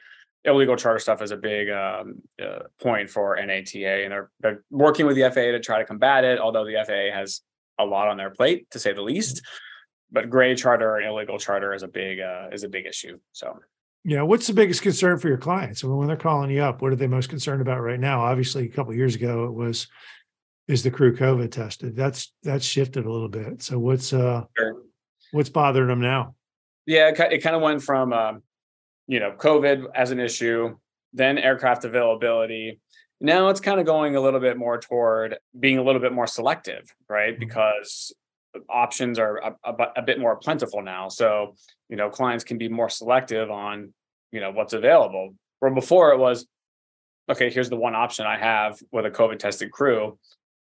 illegal 0.44 0.76
charter 0.76 1.00
stuff 1.00 1.22
is 1.22 1.32
a 1.32 1.38
big 1.38 1.70
um, 1.70 2.22
uh, 2.42 2.60
point 2.82 3.10
for 3.10 3.36
nata 3.46 4.04
and 4.04 4.12
they're, 4.12 4.30
they're 4.42 4.64
working 4.70 5.06
with 5.08 5.16
the 5.16 5.24
faa 5.32 5.52
to 5.52 5.60
try 5.60 5.80
to 5.80 5.86
combat 5.86 6.24
it 6.24 6.40
although 6.40 6.66
the 6.66 6.76
faa 6.86 7.12
has 7.12 7.42
a 7.80 7.86
lot 7.86 8.08
on 8.08 8.18
their 8.18 8.30
plate 8.30 8.70
to 8.72 8.80
say 8.80 8.94
the 8.94 9.02
least 9.02 9.42
but 10.12 10.30
gray 10.30 10.54
charter 10.56 10.98
and 10.98 11.08
illegal 11.08 11.40
charter 11.40 11.74
is 11.74 11.82
a 11.84 11.88
big 11.88 12.20
uh, 12.20 12.48
is 12.52 12.64
a 12.64 12.70
big 12.70 12.86
issue 12.86 13.18
so 13.32 13.58
Yeah, 14.08 14.22
what's 14.22 14.46
the 14.46 14.54
biggest 14.54 14.84
concern 14.84 15.18
for 15.18 15.28
your 15.30 15.38
clients? 15.40 15.84
I 15.84 15.88
mean, 15.88 15.98
when 15.98 16.08
they're 16.08 16.16
calling 16.16 16.52
you 16.52 16.62
up, 16.62 16.84
what 16.84 16.94
are 16.94 16.96
they 16.96 17.08
most 17.08 17.28
concerned 17.28 17.60
about 17.62 17.82
right 17.82 18.00
now? 18.00 18.22
Obviously, 18.24 18.66
a 18.66 18.70
couple 18.70 18.92
of 18.92 18.98
years 18.98 19.16
ago, 19.16 19.46
it 19.46 19.54
was 19.54 19.88
is 20.68 20.84
the 20.84 20.92
crew 20.92 21.16
COVID 21.16 21.52
tested. 21.52 21.96
That's 21.96 22.32
that's 22.44 22.64
shifted 22.66 23.06
a 23.08 23.12
little 23.12 23.30
bit. 23.30 23.64
So 23.64 23.80
what's 23.80 24.14
uh 24.14 24.44
Sure. 24.56 24.84
what's 25.32 25.50
bothering 25.50 25.88
them 25.88 26.02
now? 26.02 26.36
Yeah, 26.86 27.10
it, 27.10 27.20
it 27.20 27.40
kind 27.44 27.56
of 27.56 27.64
went 27.64 27.82
from 27.82 28.14
um, 28.14 28.44
you 29.08 29.20
know 29.20 29.32
COVID 29.32 29.88
as 29.96 30.12
an 30.12 30.20
issue, 30.20 30.78
then 31.12 31.40
aircraft 31.40 31.84
availability. 31.84 32.80
Now 33.20 33.50
it's 33.50 33.60
kind 33.62 33.80
of 33.80 33.88
going 33.88 34.16
a 34.16 34.22
little 34.22 34.40
bit 34.40 34.56
more 34.56 34.80
toward 34.80 35.38
being 35.60 35.80
a 35.80 35.84
little 35.84 36.02
bit 36.02 36.14
more 36.14 36.28
selective, 36.28 36.94
right? 37.10 37.36
Mhm. 37.36 37.40
Because 37.40 38.14
options 38.70 39.20
are 39.20 39.38
a, 39.38 39.56
a, 39.64 39.76
a 39.98 40.02
bit 40.02 40.20
more 40.20 40.36
plentiful 40.36 40.82
now. 40.82 41.10
So 41.10 41.56
you 41.90 41.96
know 41.96 42.10
clients 42.10 42.44
can 42.44 42.58
be 42.58 42.70
more 42.70 42.90
selective 42.90 43.50
on 43.52 43.94
you 44.32 44.40
know 44.40 44.52
what's 44.52 44.74
available. 44.74 45.36
Where 45.60 45.72
before 45.72 46.12
it 46.12 46.20
was, 46.20 46.46
okay, 47.30 47.50
here's 47.50 47.70
the 47.70 47.78
one 47.78 47.96
option 47.96 48.26
I 48.26 48.38
have 48.38 48.78
with 48.92 49.06
a 49.06 49.12
COVID 49.12 49.40
tested 49.40 49.72
crew. 49.72 50.18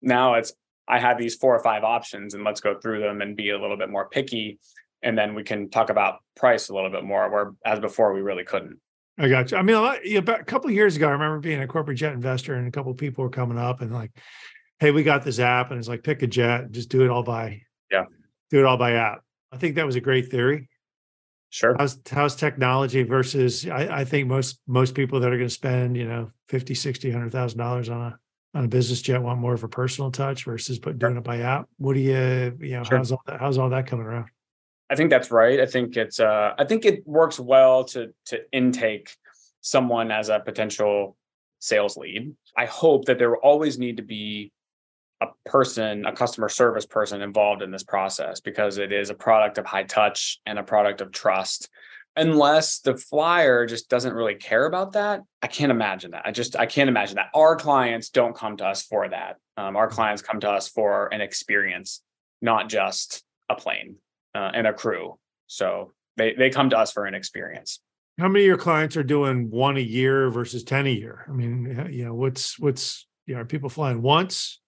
Now 0.01 0.35
it's 0.35 0.53
I 0.87 0.99
have 0.99 1.17
these 1.17 1.35
four 1.35 1.55
or 1.55 1.63
five 1.63 1.83
options 1.83 2.33
and 2.33 2.43
let's 2.43 2.61
go 2.61 2.75
through 2.79 3.01
them 3.01 3.21
and 3.21 3.35
be 3.35 3.49
a 3.49 3.59
little 3.59 3.77
bit 3.77 3.89
more 3.89 4.07
picky. 4.07 4.59
And 5.01 5.17
then 5.17 5.35
we 5.35 5.43
can 5.43 5.69
talk 5.69 5.89
about 5.89 6.19
price 6.35 6.69
a 6.69 6.75
little 6.75 6.89
bit 6.89 7.03
more, 7.03 7.29
where 7.29 7.53
as 7.65 7.79
before 7.79 8.13
we 8.13 8.21
really 8.21 8.43
couldn't. 8.43 8.79
I 9.17 9.29
got 9.29 9.51
you. 9.51 9.57
I 9.57 9.61
mean, 9.61 9.75
a, 9.75 9.81
lot, 9.81 9.99
about 10.15 10.41
a 10.41 10.45
couple 10.45 10.69
years 10.71 10.95
ago, 10.95 11.07
I 11.07 11.11
remember 11.11 11.39
being 11.39 11.61
a 11.61 11.67
corporate 11.67 11.97
jet 11.97 12.13
investor, 12.13 12.55
and 12.55 12.67
a 12.67 12.71
couple 12.71 12.91
of 12.91 12.97
people 12.97 13.23
were 13.23 13.29
coming 13.29 13.57
up 13.57 13.81
and 13.81 13.93
like, 13.93 14.11
"Hey, 14.79 14.91
we 14.91 15.03
got 15.03 15.23
this 15.23 15.39
app, 15.39 15.71
and 15.71 15.79
it's 15.79 15.87
like 15.87 16.03
pick 16.03 16.21
a 16.21 16.27
jet, 16.27 16.71
just 16.71 16.89
do 16.89 17.03
it 17.03 17.09
all 17.09 17.23
by 17.23 17.61
yeah, 17.95 18.05
do 18.49 18.59
it 18.59 18.65
all 18.65 18.77
by 18.77 18.93
app." 18.93 19.21
I 19.51 19.57
think 19.57 19.75
that 19.75 19.85
was 19.85 19.95
a 19.95 20.01
great 20.01 20.29
theory. 20.29 20.69
Sure. 21.49 21.75
How's 21.79 21.99
how's 22.09 22.35
technology 22.35 23.03
versus? 23.03 23.67
I, 23.67 24.01
I 24.01 24.05
think 24.05 24.27
most 24.27 24.59
most 24.67 24.95
people 24.95 25.19
that 25.21 25.27
are 25.31 25.37
going 25.37 25.47
to 25.47 25.53
spend 25.53 25.95
you 25.95 26.07
know 26.07 26.31
50, 26.49 26.75
60, 26.75 27.11
hundred 27.11 27.31
thousand 27.31 27.59
dollars 27.59 27.89
on 27.89 28.01
a 28.01 28.19
on 28.55 28.65
a 28.65 28.67
business 28.67 29.01
jet 29.01 29.21
want 29.21 29.39
more 29.39 29.53
of 29.53 29.63
a 29.63 29.67
personal 29.67 30.11
touch 30.11 30.45
versus 30.45 30.79
but 30.79 30.99
doing 30.99 31.17
it 31.17 31.23
by 31.23 31.39
app. 31.39 31.69
What 31.77 31.93
do 31.93 31.99
you 31.99 32.57
you 32.59 32.77
know? 32.77 32.83
Sure. 32.83 32.97
How's 32.97 33.11
all 33.11 33.21
that? 33.27 33.39
How's 33.39 33.57
all 33.57 33.69
that 33.69 33.87
coming 33.87 34.05
around? 34.05 34.25
I 34.89 34.95
think 34.95 35.09
that's 35.09 35.31
right. 35.31 35.59
I 35.59 35.65
think 35.65 35.95
it's 35.97 36.19
uh 36.19 36.53
I 36.57 36.65
think 36.65 36.85
it 36.85 37.07
works 37.07 37.39
well 37.39 37.85
to 37.85 38.13
to 38.25 38.41
intake 38.51 39.15
someone 39.61 40.11
as 40.11 40.29
a 40.29 40.39
potential 40.39 41.17
sales 41.59 41.97
lead. 41.97 42.35
I 42.57 42.65
hope 42.65 43.05
that 43.05 43.17
there 43.17 43.29
will 43.29 43.37
always 43.37 43.79
need 43.79 43.97
to 43.97 44.03
be 44.03 44.51
a 45.21 45.27
person, 45.45 46.05
a 46.05 46.11
customer 46.11 46.49
service 46.49 46.85
person 46.85 47.21
involved 47.21 47.61
in 47.61 47.71
this 47.71 47.83
process 47.83 48.39
because 48.41 48.77
it 48.77 48.91
is 48.91 49.09
a 49.09 49.13
product 49.13 49.57
of 49.57 49.65
high 49.65 49.83
touch 49.83 50.39
and 50.45 50.59
a 50.59 50.63
product 50.63 51.01
of 51.01 51.11
trust. 51.11 51.69
Unless 52.17 52.79
the 52.79 52.95
flyer 52.95 53.65
just 53.65 53.89
doesn't 53.89 54.13
really 54.13 54.35
care 54.35 54.65
about 54.65 54.93
that, 54.93 55.21
I 55.41 55.47
can't 55.47 55.71
imagine 55.71 56.11
that. 56.11 56.23
I 56.25 56.31
just 56.31 56.55
I 56.55 56.65
can't 56.65 56.89
imagine 56.89 57.15
that. 57.15 57.29
Our 57.33 57.57
clients 57.57 58.09
don't 58.09 58.35
come 58.35 58.55
to 58.57 58.65
us 58.65 58.83
for 58.83 59.09
that. 59.09 59.35
Um, 59.57 59.75
our 59.75 59.89
clients 59.89 60.21
come 60.21 60.39
to 60.41 60.49
us 60.49 60.69
for 60.69 61.13
an 61.13 61.19
experience, 61.19 62.01
not 62.41 62.69
just 62.69 63.23
a 63.49 63.55
plane 63.55 63.97
uh, 64.33 64.51
and 64.53 64.65
a 64.65 64.73
crew. 64.73 65.17
So 65.47 65.91
they 66.15 66.33
they 66.33 66.49
come 66.49 66.69
to 66.69 66.77
us 66.77 66.93
for 66.93 67.05
an 67.05 67.15
experience. 67.15 67.81
How 68.17 68.29
many 68.29 68.45
of 68.45 68.47
your 68.47 68.57
clients 68.57 68.95
are 68.95 69.03
doing 69.03 69.49
one 69.49 69.75
a 69.75 69.81
year 69.81 70.29
versus 70.29 70.63
ten 70.63 70.87
a 70.87 70.91
year? 70.91 71.25
I 71.27 71.31
mean, 71.33 71.89
you 71.91 72.05
know, 72.05 72.13
what's 72.13 72.57
what's 72.57 73.07
you 73.25 73.35
know, 73.35 73.41
are 73.41 73.45
people 73.45 73.69
flying 73.69 74.01
once? 74.01 74.61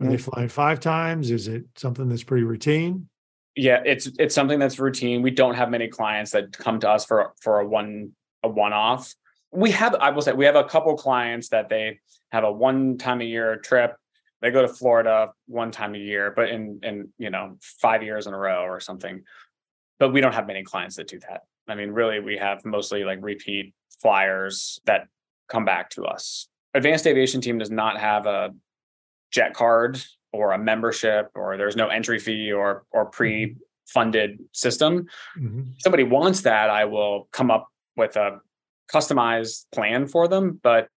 Are 0.00 0.08
they 0.08 0.16
flying 0.16 0.48
five 0.48 0.80
times? 0.80 1.30
Is 1.30 1.48
it 1.48 1.64
something 1.76 2.08
that's 2.08 2.24
pretty 2.24 2.44
routine? 2.44 3.08
Yeah, 3.56 3.80
it's 3.84 4.10
it's 4.18 4.34
something 4.34 4.58
that's 4.58 4.78
routine. 4.78 5.22
We 5.22 5.30
don't 5.30 5.54
have 5.54 5.70
many 5.70 5.88
clients 5.88 6.32
that 6.32 6.56
come 6.56 6.80
to 6.80 6.90
us 6.90 7.04
for 7.04 7.32
for 7.40 7.60
a 7.60 7.66
one 7.66 8.12
a 8.42 8.48
one 8.48 8.72
off. 8.72 9.14
We 9.52 9.70
have 9.70 9.94
I 9.94 10.10
will 10.10 10.22
say 10.22 10.32
we 10.32 10.46
have 10.46 10.56
a 10.56 10.64
couple 10.64 10.96
clients 10.96 11.50
that 11.50 11.68
they 11.68 12.00
have 12.32 12.42
a 12.42 12.50
one 12.50 12.98
time 12.98 13.20
a 13.20 13.24
year 13.24 13.56
trip 13.56 13.96
they 14.44 14.50
go 14.50 14.60
to 14.60 14.68
Florida 14.68 15.32
one 15.46 15.70
time 15.70 15.94
a 15.94 15.98
year, 15.98 16.30
but 16.36 16.50
in 16.50 16.78
in 16.82 17.08
you 17.16 17.30
know 17.30 17.56
five 17.62 18.02
years 18.02 18.26
in 18.26 18.34
a 18.34 18.38
row 18.38 18.64
or 18.64 18.78
something. 18.78 19.22
But 19.98 20.12
we 20.12 20.20
don't 20.20 20.34
have 20.34 20.46
many 20.46 20.62
clients 20.62 20.96
that 20.96 21.08
do 21.08 21.18
that. 21.20 21.44
I 21.66 21.74
mean, 21.74 21.92
really, 21.92 22.20
we 22.20 22.36
have 22.36 22.62
mostly 22.62 23.04
like 23.04 23.20
repeat 23.22 23.72
flyers 24.02 24.80
that 24.84 25.08
come 25.48 25.64
back 25.64 25.88
to 25.90 26.04
us. 26.04 26.46
Advanced 26.74 27.06
Aviation 27.06 27.40
Team 27.40 27.56
does 27.56 27.70
not 27.70 27.98
have 27.98 28.26
a 28.26 28.50
jet 29.34 29.52
card 29.52 30.00
or 30.32 30.52
a 30.52 30.58
membership, 30.58 31.30
or 31.34 31.56
there's 31.56 31.76
no 31.76 31.88
entry 31.88 32.18
fee 32.18 32.52
or 32.52 32.84
or 32.92 33.04
mm-hmm. 33.04 33.10
pre-funded 33.10 34.38
system. 34.52 35.06
Mm-hmm. 35.38 35.62
somebody 35.78 36.04
wants 36.04 36.42
that, 36.42 36.70
I 36.70 36.84
will 36.84 37.28
come 37.32 37.50
up 37.50 37.68
with 37.96 38.16
a 38.16 38.40
customized 38.92 39.66
plan 39.72 40.06
for 40.06 40.28
them. 40.28 40.60
But 40.62 40.88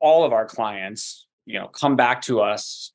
all 0.00 0.24
of 0.24 0.32
our 0.32 0.46
clients, 0.46 1.26
you 1.46 1.58
know, 1.58 1.68
come 1.68 1.96
back 1.96 2.22
to 2.22 2.40
us 2.40 2.92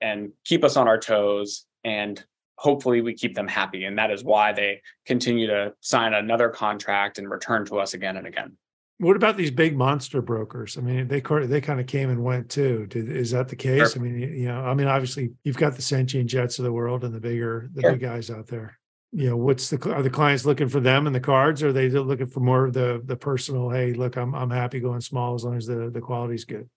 and 0.00 0.32
keep 0.44 0.64
us 0.64 0.76
on 0.76 0.88
our 0.88 0.98
toes 0.98 1.66
and 1.84 2.24
hopefully 2.56 3.00
we 3.00 3.14
keep 3.14 3.34
them 3.34 3.48
happy 3.48 3.84
and 3.84 3.98
that 3.98 4.10
is 4.10 4.22
why 4.22 4.52
they 4.52 4.82
continue 5.06 5.46
to 5.46 5.72
sign 5.80 6.12
another 6.12 6.50
contract 6.50 7.18
and 7.18 7.30
return 7.30 7.64
to 7.64 7.78
us 7.78 7.94
again 7.94 8.18
and 8.18 8.26
again 8.26 8.54
what 9.00 9.16
about 9.16 9.36
these 9.36 9.50
big 9.50 9.76
monster 9.76 10.22
brokers 10.22 10.76
i 10.76 10.80
mean 10.80 11.08
they 11.08 11.20
they 11.46 11.60
kind 11.60 11.80
of 11.80 11.86
came 11.86 12.10
and 12.10 12.22
went 12.22 12.48
too 12.48 12.86
Did, 12.86 13.10
is 13.10 13.30
that 13.32 13.48
the 13.48 13.56
case 13.56 13.92
sure. 13.92 14.02
i 14.02 14.04
mean 14.04 14.18
you 14.18 14.48
know 14.48 14.60
i 14.60 14.74
mean 14.74 14.86
obviously 14.86 15.30
you've 15.44 15.56
got 15.56 15.74
the 15.74 15.82
Sentient 15.82 16.28
jets 16.28 16.58
of 16.58 16.64
the 16.64 16.72
world 16.72 17.04
and 17.04 17.14
the 17.14 17.20
bigger 17.20 17.68
the 17.72 17.80
sure. 17.80 17.92
big 17.92 18.00
guys 18.00 18.30
out 18.30 18.46
there 18.46 18.78
you 19.12 19.28
know 19.28 19.36
what's 19.36 19.70
the 19.70 19.92
are 19.92 20.02
the 20.02 20.10
clients 20.10 20.46
looking 20.46 20.68
for 20.68 20.80
them 20.80 21.06
and 21.06 21.14
the 21.14 21.20
cards 21.20 21.62
or 21.62 21.68
are 21.68 21.72
they 21.72 21.88
looking 21.88 22.28
for 22.28 22.40
more 22.40 22.66
of 22.66 22.72
the 22.72 23.02
the 23.04 23.16
personal 23.16 23.70
hey 23.70 23.92
look 23.92 24.16
i'm 24.16 24.34
i'm 24.34 24.50
happy 24.50 24.80
going 24.80 25.00
small 25.00 25.34
as 25.34 25.44
long 25.44 25.56
as 25.56 25.66
the 25.66 25.90
the 25.90 26.00
quality's 26.00 26.44
good 26.44 26.68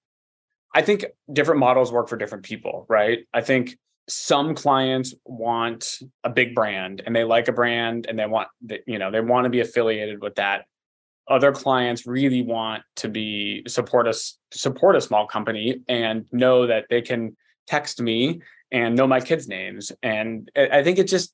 I 0.74 0.82
think 0.82 1.06
different 1.32 1.60
models 1.60 1.92
work 1.92 2.10
for 2.10 2.18
different 2.18 2.44
people, 2.44 2.86
right? 2.90 3.20
I 3.34 3.42
think 3.42 3.78
some 4.10 4.56
clients 4.56 5.14
want 5.26 6.00
a 6.24 6.30
big 6.30 6.56
brand 6.56 7.02
and 7.06 7.16
they 7.16 7.24
like 7.24 7.48
a 7.48 7.54
brand 7.54 8.06
and 8.08 8.20
they 8.20 8.26
want 8.26 8.50
you 8.86 9.00
know 9.00 9.12
they 9.12 9.22
want 9.22 9.46
to 9.46 9.50
be 9.50 9.62
affiliated 9.62 10.22
with 10.22 10.36
that 10.36 10.66
other 11.28 11.52
clients 11.52 12.06
really 12.06 12.42
want 12.42 12.84
to 12.98 13.08
be 13.08 13.64
support 13.68 14.08
us 14.08 14.38
support 14.52 14.96
a 14.96 15.02
small 15.02 15.26
company 15.26 15.82
and 15.88 16.26
know 16.32 16.68
that 16.68 16.86
they 16.90 17.02
can 17.02 17.36
text 17.68 18.02
me 18.02 18.42
and 18.72 18.96
know 18.96 19.08
my 19.08 19.22
kids 19.22 19.48
names 19.48 19.92
and 20.02 20.52
i 20.58 20.84
think 20.84 21.00
it 21.00 21.08
just 21.08 21.34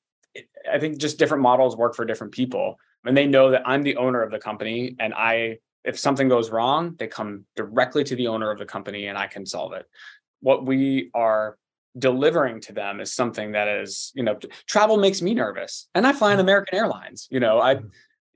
i 0.72 0.78
think 0.78 0.98
just 1.00 1.18
different 1.18 1.42
models 1.42 1.76
work 1.76 1.96
for 1.96 2.06
different 2.06 2.32
people 2.32 2.78
and 3.06 3.18
they 3.18 3.26
know 3.26 3.50
that 3.50 3.64
i'm 3.66 3.82
the 3.82 3.96
owner 3.98 4.22
of 4.22 4.30
the 4.30 4.40
company 4.40 4.96
and 5.00 5.14
i 5.16 5.58
if 5.84 5.98
something 5.98 6.28
goes 6.28 6.50
wrong, 6.50 6.96
they 7.00 7.08
come 7.08 7.46
directly 7.56 8.04
to 8.04 8.16
the 8.16 8.28
owner 8.28 8.52
of 8.52 8.60
the 8.60 8.66
company 8.66 9.08
and 9.08 9.18
I 9.18 9.28
can 9.28 9.46
solve 9.46 9.74
it. 9.74 9.86
What 10.42 10.66
we 10.66 11.10
are 11.14 11.58
delivering 11.98 12.62
to 12.62 12.74
them 12.74 13.00
is 13.00 13.14
something 13.14 13.54
that 13.54 13.68
is, 13.68 14.12
you 14.14 14.24
know, 14.24 14.38
travel 14.68 14.98
makes 14.98 15.22
me 15.22 15.34
nervous. 15.34 15.88
And 15.96 16.06
I 16.06 16.14
fly 16.14 16.30
in 16.30 16.34
mm-hmm. 16.34 16.42
American 16.42 16.78
Airlines, 16.78 17.28
you 17.32 17.40
know, 17.40 17.60
I. 17.60 17.80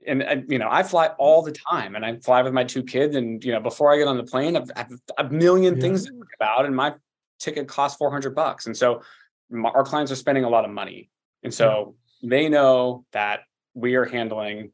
and, 0.06 0.22
and, 0.22 0.50
you 0.50 0.58
know 0.58 0.68
i 0.70 0.82
fly 0.82 1.08
all 1.18 1.42
the 1.42 1.52
time 1.52 1.94
and 1.94 2.04
i 2.04 2.16
fly 2.16 2.42
with 2.42 2.52
my 2.52 2.64
two 2.64 2.82
kids 2.82 3.16
and 3.16 3.44
you 3.44 3.52
know 3.52 3.60
before 3.60 3.92
i 3.92 3.96
get 3.96 4.08
on 4.08 4.16
the 4.16 4.24
plane 4.24 4.56
i've, 4.56 4.70
I've 4.76 4.92
a 5.18 5.30
million 5.30 5.76
yeah. 5.76 5.80
things 5.80 6.04
to 6.04 6.10
think 6.10 6.24
about 6.38 6.66
and 6.66 6.74
my 6.74 6.94
ticket 7.38 7.68
costs 7.68 7.96
400 7.98 8.34
bucks 8.34 8.66
and 8.66 8.76
so 8.76 9.02
my, 9.50 9.70
our 9.70 9.84
clients 9.84 10.10
are 10.12 10.16
spending 10.16 10.44
a 10.44 10.48
lot 10.48 10.64
of 10.64 10.70
money 10.70 11.10
and 11.42 11.52
so 11.52 11.94
yeah. 12.20 12.28
they 12.30 12.48
know 12.48 13.04
that 13.12 13.40
we 13.74 13.96
are 13.96 14.04
handling 14.04 14.72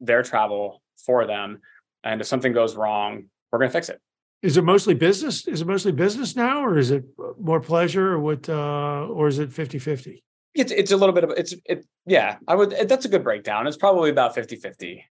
their 0.00 0.22
travel 0.22 0.82
for 0.96 1.26
them 1.26 1.60
and 2.04 2.20
if 2.20 2.26
something 2.26 2.52
goes 2.52 2.76
wrong, 2.76 3.24
we're 3.50 3.58
going 3.58 3.70
to 3.70 3.72
fix 3.72 3.88
it. 3.88 4.00
Is 4.42 4.58
it 4.58 4.62
mostly 4.62 4.92
business? 4.92 5.48
Is 5.48 5.62
it 5.62 5.66
mostly 5.66 5.90
business 5.90 6.36
now, 6.36 6.64
or 6.64 6.76
is 6.76 6.90
it 6.90 7.04
more 7.40 7.60
pleasure, 7.60 8.12
or 8.12 8.18
what, 8.18 8.46
uh, 8.48 9.06
or 9.06 9.26
is 9.26 9.38
it 9.38 9.50
50-50? 9.50 10.22
It's 10.54 10.70
it's 10.72 10.92
a 10.92 10.96
little 10.96 11.14
bit 11.14 11.24
of 11.24 11.30
it's 11.30 11.54
it 11.64 11.84
yeah 12.06 12.36
I 12.46 12.54
would 12.54 12.70
that's 12.88 13.04
a 13.04 13.08
good 13.08 13.24
breakdown. 13.24 13.66
It's 13.66 13.76
probably 13.76 14.10
about 14.10 14.36
50-50. 14.36 15.02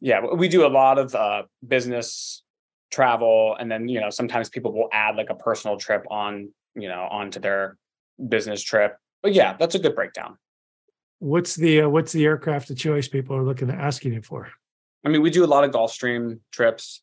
Yeah, 0.00 0.20
we 0.20 0.48
do 0.48 0.66
a 0.66 0.68
lot 0.68 0.98
of 0.98 1.14
uh, 1.14 1.44
business 1.66 2.42
travel, 2.90 3.56
and 3.58 3.70
then 3.70 3.88
you 3.88 4.00
know 4.00 4.10
sometimes 4.10 4.48
people 4.50 4.72
will 4.72 4.88
add 4.92 5.16
like 5.16 5.30
a 5.30 5.34
personal 5.34 5.78
trip 5.78 6.04
on 6.10 6.50
you 6.74 6.88
know 6.88 7.08
onto 7.10 7.40
their 7.40 7.78
business 8.28 8.62
trip. 8.62 8.96
But 9.22 9.32
yeah, 9.32 9.56
that's 9.58 9.74
a 9.74 9.78
good 9.78 9.94
breakdown. 9.94 10.36
What's 11.18 11.54
the 11.54 11.82
uh, 11.82 11.88
what's 11.88 12.12
the 12.12 12.24
aircraft 12.24 12.70
of 12.70 12.76
choice 12.76 13.08
people 13.08 13.36
are 13.36 13.42
looking 13.42 13.70
at 13.70 13.78
asking 13.78 14.12
you 14.12 14.22
for? 14.22 14.48
I 15.04 15.08
mean, 15.08 15.22
we 15.22 15.30
do 15.30 15.44
a 15.44 15.46
lot 15.46 15.64
of 15.64 15.70
Gulfstream 15.70 16.40
trips. 16.50 17.02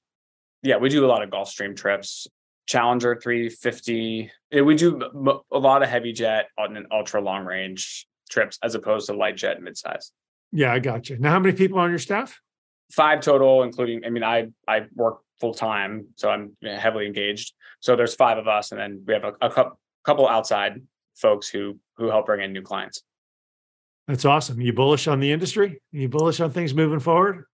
Yeah, 0.62 0.78
we 0.78 0.89
do 0.89 1.06
a 1.06 1.08
lot 1.08 1.24
of 1.24 1.30
Gulfstream 1.30 1.76
trips. 1.76 2.28
Challenger 2.65 3.19
350. 3.21 4.32
We 4.63 4.76
do 4.76 5.41
a 5.52 5.60
lot 5.60 5.84
of 5.84 5.89
heavy 5.89 6.13
jet 6.13 6.47
on 6.58 6.78
an 6.78 6.88
ultra 6.91 7.21
long 7.21 7.45
range 7.45 8.08
trips 8.30 8.58
as 8.63 8.76
opposed 8.76 9.08
to 9.08 9.13
light 9.13 9.36
jet 9.36 9.60
midsize. 9.60 10.12
Yeah, 10.52 10.71
I 10.71 10.80
got 10.80 11.10
you. 11.10 11.17
Now, 11.19 11.32
how 11.32 11.39
many 11.39 11.56
people 11.56 11.80
on 11.80 11.89
your 11.89 11.99
staff? 11.99 12.39
Five 12.91 13.21
total, 13.21 13.63
including. 13.63 14.06
I 14.06 14.10
mean, 14.10 14.23
I 14.23 14.49
I 14.67 14.86
work 14.93 15.19
full 15.39 15.54
time, 15.54 16.08
so 16.15 16.30
I'm 16.30 16.56
heavily 16.63 17.08
engaged. 17.08 17.54
So 17.80 17.95
there's 17.95 18.13
five 18.13 18.38
of 18.38 18.47
us, 18.47 18.71
and 18.71 18.80
then 18.80 19.04
we 19.06 19.13
have 19.13 19.23
a, 19.23 19.34
a 19.41 19.71
couple 20.06 20.28
outside 20.28 20.82
folks 21.15 21.49
who 21.49 21.80
who 21.97 22.10
help 22.10 22.28
bring 22.28 22.41
in 22.41 22.54
new 22.54 22.62
clients. 22.62 23.02
That's 24.08 24.26
awesome. 24.26 24.62
You 24.62 24.73
bullish 24.73 25.08
on 25.08 25.19
the 25.19 25.32
industry? 25.32 25.82
You 25.91 26.10
bullish 26.10 26.39
on 26.39 26.52
things 26.52 26.73
moving 26.73 26.99
forward? 26.99 27.45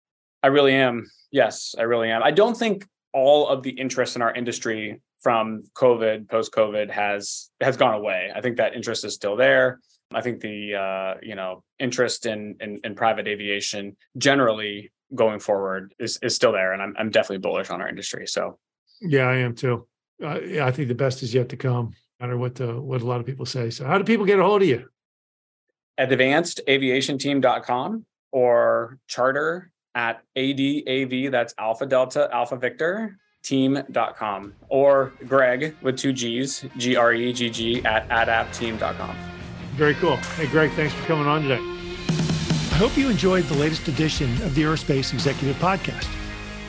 I 0.42 0.48
really 0.48 0.74
am. 0.74 1.10
Yes, 1.30 1.74
I 1.78 1.82
really 1.82 2.10
am. 2.10 2.22
I 2.22 2.32
don't 2.32 2.56
think 2.56 2.86
all 3.12 3.48
of 3.48 3.62
the 3.62 3.70
interest 3.70 4.16
in 4.16 4.22
our 4.22 4.32
industry 4.34 5.00
from 5.20 5.64
COVID, 5.74 6.28
post 6.28 6.52
COVID, 6.52 6.90
has 6.90 7.50
has 7.60 7.76
gone 7.76 7.94
away. 7.94 8.30
I 8.34 8.40
think 8.40 8.56
that 8.56 8.74
interest 8.74 9.04
is 9.04 9.14
still 9.14 9.36
there. 9.36 9.80
I 10.12 10.22
think 10.22 10.40
the 10.40 10.74
uh, 10.74 11.14
you 11.22 11.34
know 11.34 11.62
interest 11.78 12.26
in, 12.26 12.56
in, 12.60 12.80
in 12.84 12.94
private 12.94 13.28
aviation 13.28 13.96
generally 14.18 14.90
going 15.14 15.40
forward 15.40 15.94
is 15.98 16.18
is 16.22 16.34
still 16.34 16.52
there, 16.52 16.72
and 16.72 16.82
I'm 16.82 16.94
I'm 16.98 17.10
definitely 17.10 17.38
bullish 17.38 17.70
on 17.70 17.80
our 17.80 17.88
industry. 17.88 18.26
So, 18.26 18.58
yeah, 19.00 19.26
I 19.26 19.36
am 19.36 19.54
too. 19.54 19.86
Uh, 20.22 20.40
yeah, 20.40 20.66
I 20.66 20.70
think 20.70 20.88
the 20.88 20.94
best 20.94 21.22
is 21.22 21.32
yet 21.32 21.48
to 21.50 21.56
come. 21.56 21.94
No 22.18 22.26
matter 22.26 22.36
what 22.38 22.54
the 22.54 22.80
what 22.80 23.02
a 23.02 23.06
lot 23.06 23.20
of 23.20 23.26
people 23.26 23.46
say. 23.46 23.70
So, 23.70 23.84
how 23.86 23.98
do 23.98 24.04
people 24.04 24.26
get 24.26 24.38
a 24.38 24.42
hold 24.44 24.62
of 24.62 24.68
you? 24.68 24.88
At 25.96 26.10
advancedaviationteam.com 26.10 28.06
or 28.32 28.98
charter 29.06 29.70
at 29.94 30.22
ADAV, 30.36 31.30
that's 31.30 31.54
Alpha 31.58 31.86
Delta 31.86 32.28
Alpha 32.32 32.56
Victor 32.56 33.18
team.com 33.42 34.54
or 34.68 35.12
Gregg 35.26 35.74
with 35.82 35.98
two 35.98 36.12
G's, 36.12 36.64
G 36.76 36.94
R 36.96 37.12
E 37.12 37.32
G 37.32 37.50
G 37.50 37.84
at 37.84 38.08
adavteam.com. 38.08 39.16
Very 39.74 39.94
cool. 39.94 40.16
Hey, 40.16 40.46
Gregg, 40.46 40.70
thanks 40.72 40.94
for 40.94 41.04
coming 41.06 41.26
on 41.26 41.42
today. 41.42 41.60
I 41.60 42.76
hope 42.76 42.96
you 42.96 43.10
enjoyed 43.10 43.44
the 43.44 43.56
latest 43.56 43.88
edition 43.88 44.30
of 44.42 44.54
the 44.54 44.62
Aerospace 44.62 45.12
Executive 45.12 45.56
Podcast. 45.56 46.08